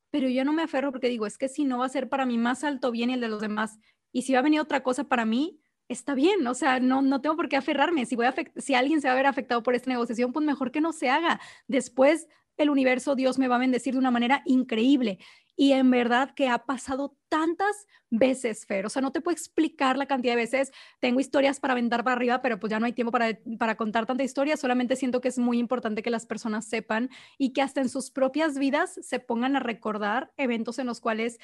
[0.09, 2.25] pero yo no me aferro porque digo, es que si no va a ser para
[2.25, 3.79] mí más alto bien y el de los demás,
[4.11, 5.61] y si va a venir otra cosa para mí,
[5.91, 8.05] está bien, o sea, no, no tengo por qué aferrarme.
[8.05, 10.71] Si, voy a si alguien se va a ver afectado por esta negociación, pues mejor
[10.71, 11.39] que no se haga.
[11.67, 12.27] Después
[12.57, 15.19] el universo, Dios me va a bendecir de una manera increíble.
[15.55, 18.85] Y en verdad que ha pasado tantas veces, Fer.
[18.85, 20.71] O sea, no te puedo explicar la cantidad de veces.
[20.99, 24.05] Tengo historias para aventar para arriba, pero pues ya no hay tiempo para, para contar
[24.05, 24.57] tanta historia.
[24.57, 28.11] Solamente siento que es muy importante que las personas sepan y que hasta en sus
[28.11, 31.37] propias vidas se pongan a recordar eventos en los cuales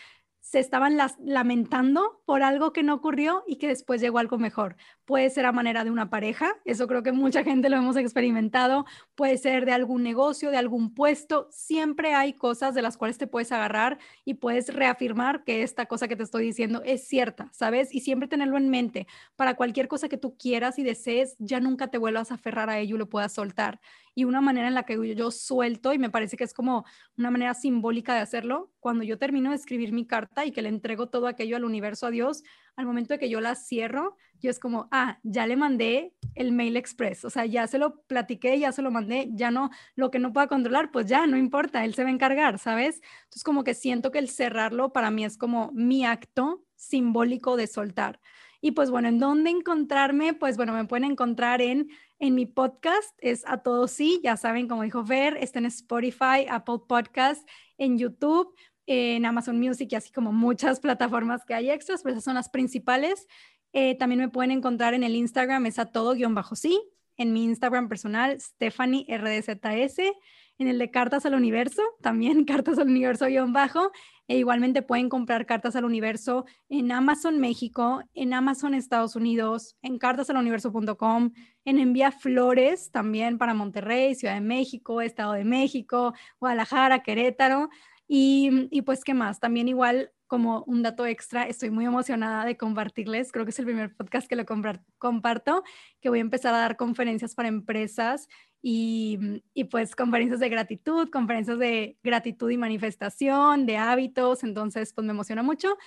[0.50, 4.78] se estaban las, lamentando por algo que no ocurrió y que después llegó algo mejor.
[5.08, 8.86] Puede ser a manera de una pareja, eso creo que mucha gente lo hemos experimentado,
[9.16, 13.26] puede ser de algún negocio, de algún puesto, siempre hay cosas de las cuales te
[13.26, 17.95] puedes agarrar y puedes reafirmar que esta cosa que te estoy diciendo es cierta, ¿sabes?
[17.95, 21.88] Y siempre tenerlo en mente, para cualquier cosa que tú quieras y desees, ya nunca
[21.88, 23.80] te vuelvas a aferrar a ello y lo puedas soltar
[24.18, 26.86] y una manera en la que yo suelto, y me parece que es como
[27.20, 30.70] una manera simbólica de hacerlo, cuando yo termino de escribir mi carta y que le
[30.70, 32.43] entrego todo aquello al universo, a Dios,
[32.78, 36.52] al momento de que yo la cierro, yo es como, ah, ya le mandé el
[36.52, 40.12] mail express, o sea, ya se lo platiqué, ya se lo mandé, ya no, lo
[40.12, 43.02] que no pueda controlar, pues ya, no importa, él se va a encargar, ¿sabes?
[43.24, 47.66] Entonces como que siento que el cerrarlo para mí es como mi acto simbólico de
[47.66, 48.20] soltar.
[48.62, 50.34] Y pues bueno, ¿en dónde encontrarme?
[50.34, 54.68] Pues bueno, me pueden encontrar en, en mi podcast, es A Todos Sí, ya saben,
[54.68, 57.48] como dijo Ver, está en Spotify, Apple Podcast,
[57.78, 58.56] en YouTube,
[58.88, 62.50] en Amazon Music y así como muchas plataformas que hay extras, pero esas son las
[62.50, 63.28] principales.
[63.74, 66.82] Eh, también me pueden encontrar en el Instagram, es a todo guion bajo sí,
[67.18, 70.00] en mi Instagram personal, Stephanie RDZS,
[70.60, 73.92] en el de Cartas al Universo, también Cartas al Universo guion bajo,
[74.28, 79.98] e igualmente pueden comprar Cartas al Universo en Amazon México, en Amazon Estados Unidos, en
[79.98, 81.32] cartasaluniverso.com,
[81.66, 87.70] en Envía Flores también para Monterrey, Ciudad de México, Estado de México, Guadalajara, Querétaro.
[88.08, 89.39] Y, y pues, ¿qué más?
[89.39, 93.66] También igual como un dato extra, estoy muy emocionada de compartirles, creo que es el
[93.66, 94.45] primer podcast que lo
[94.97, 95.64] comparto,
[96.01, 98.28] que voy a empezar a dar conferencias para empresas
[98.62, 105.05] y, y, pues conferencias de gratitud, conferencias de gratitud y manifestación, de hábitos, entonces pues
[105.05, 105.78] me emociona mucho.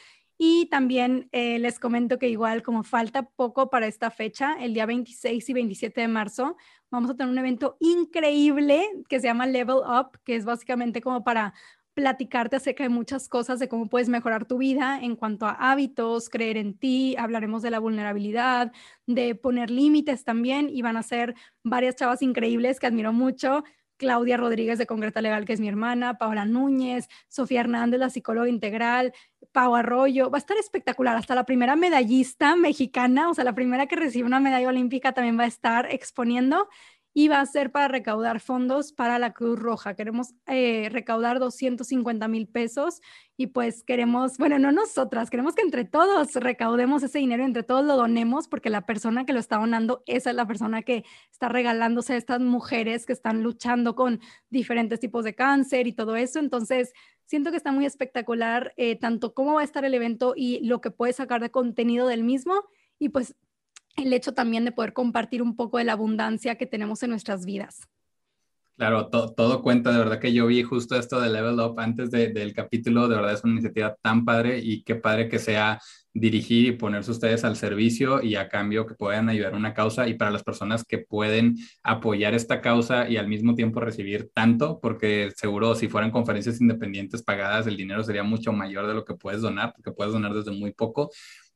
[0.42, 4.86] Y también eh, les comento que igual como falta poco para esta fecha, el día
[4.86, 6.56] 26 y 27 de marzo,
[6.90, 11.24] vamos a tener un evento increíble que se llama Level Up, que es básicamente como
[11.24, 11.52] para
[11.94, 16.28] platicarte acerca de muchas cosas de cómo puedes mejorar tu vida en cuanto a hábitos,
[16.28, 18.72] creer en ti, hablaremos de la vulnerabilidad,
[19.06, 23.64] de poner límites también y van a ser varias chavas increíbles que admiro mucho.
[24.00, 28.48] Claudia Rodríguez de Concreta Legal, que es mi hermana, Paola Núñez, Sofía Hernández, la psicóloga
[28.48, 29.12] integral,
[29.52, 30.30] Pau Arroyo.
[30.30, 31.18] Va a estar espectacular.
[31.18, 35.38] Hasta la primera medallista mexicana, o sea, la primera que recibe una medalla olímpica también
[35.38, 36.66] va a estar exponiendo
[37.12, 39.94] y va a ser para recaudar fondos para la Cruz Roja.
[39.94, 43.00] Queremos eh, recaudar 250 mil pesos
[43.36, 47.84] y pues queremos, bueno, no nosotras, queremos que entre todos recaudemos ese dinero, entre todos
[47.84, 51.48] lo donemos, porque la persona que lo está donando, esa es la persona que está
[51.48, 56.38] regalándose a estas mujeres que están luchando con diferentes tipos de cáncer y todo eso.
[56.38, 56.92] Entonces,
[57.24, 60.80] siento que está muy espectacular, eh, tanto cómo va a estar el evento y lo
[60.80, 62.64] que puede sacar de contenido del mismo.
[62.98, 63.34] Y pues
[63.96, 67.44] el hecho también de poder compartir un poco de la abundancia que tenemos en nuestras
[67.44, 67.88] vidas.
[68.80, 72.54] Claro, todo cuenta, de verdad que yo vi justo esto de Level Up antes del
[72.54, 75.78] capítulo, de verdad es una iniciativa tan padre y qué padre que sea
[76.14, 80.08] dirigir y ponerse ustedes al servicio y a cambio que puedan ayudar a una causa
[80.08, 84.80] y para las personas que pueden apoyar esta causa y al mismo tiempo recibir tanto,
[84.80, 89.14] porque seguro si fueran conferencias independientes pagadas, el dinero sería mucho mayor de lo que
[89.14, 91.10] puedes donar, porque puedes donar desde muy poco.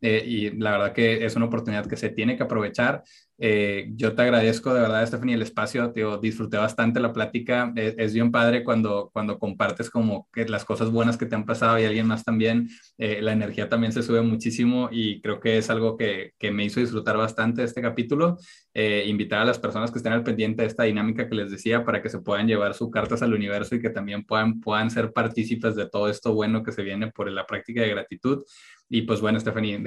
[0.05, 3.03] Eh, y la verdad que es una oportunidad que se tiene que aprovechar.
[3.39, 7.73] Eh, yo te agradezco de verdad, Stephanie, el espacio, tío, disfruté bastante la plática.
[7.75, 11.79] Es, bien padre cuando, cuando compartes como que las cosas buenas que te han pasado
[11.79, 15.71] y alguien más también, eh, la energía también se sube muchísimo y creo que es
[15.71, 18.37] algo que, que me hizo disfrutar bastante este capítulo.
[18.75, 22.03] invitar a las personas que estén al pendiente de esta dinámica que les decía para
[22.03, 25.77] que se puedan llevar sus cartas al universo y que también puedan, puedan ser partícipes
[25.77, 28.45] de todo esto bueno que se viene por la práctica de gratitud.
[28.89, 29.79] Y pues bueno, Stephanie,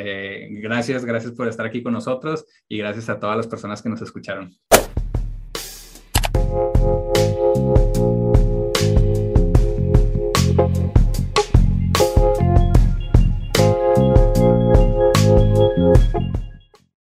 [0.62, 4.02] gracias, gracias por estar aquí con nosotros y gracias a todas las personas que nos
[4.02, 4.52] escucharon.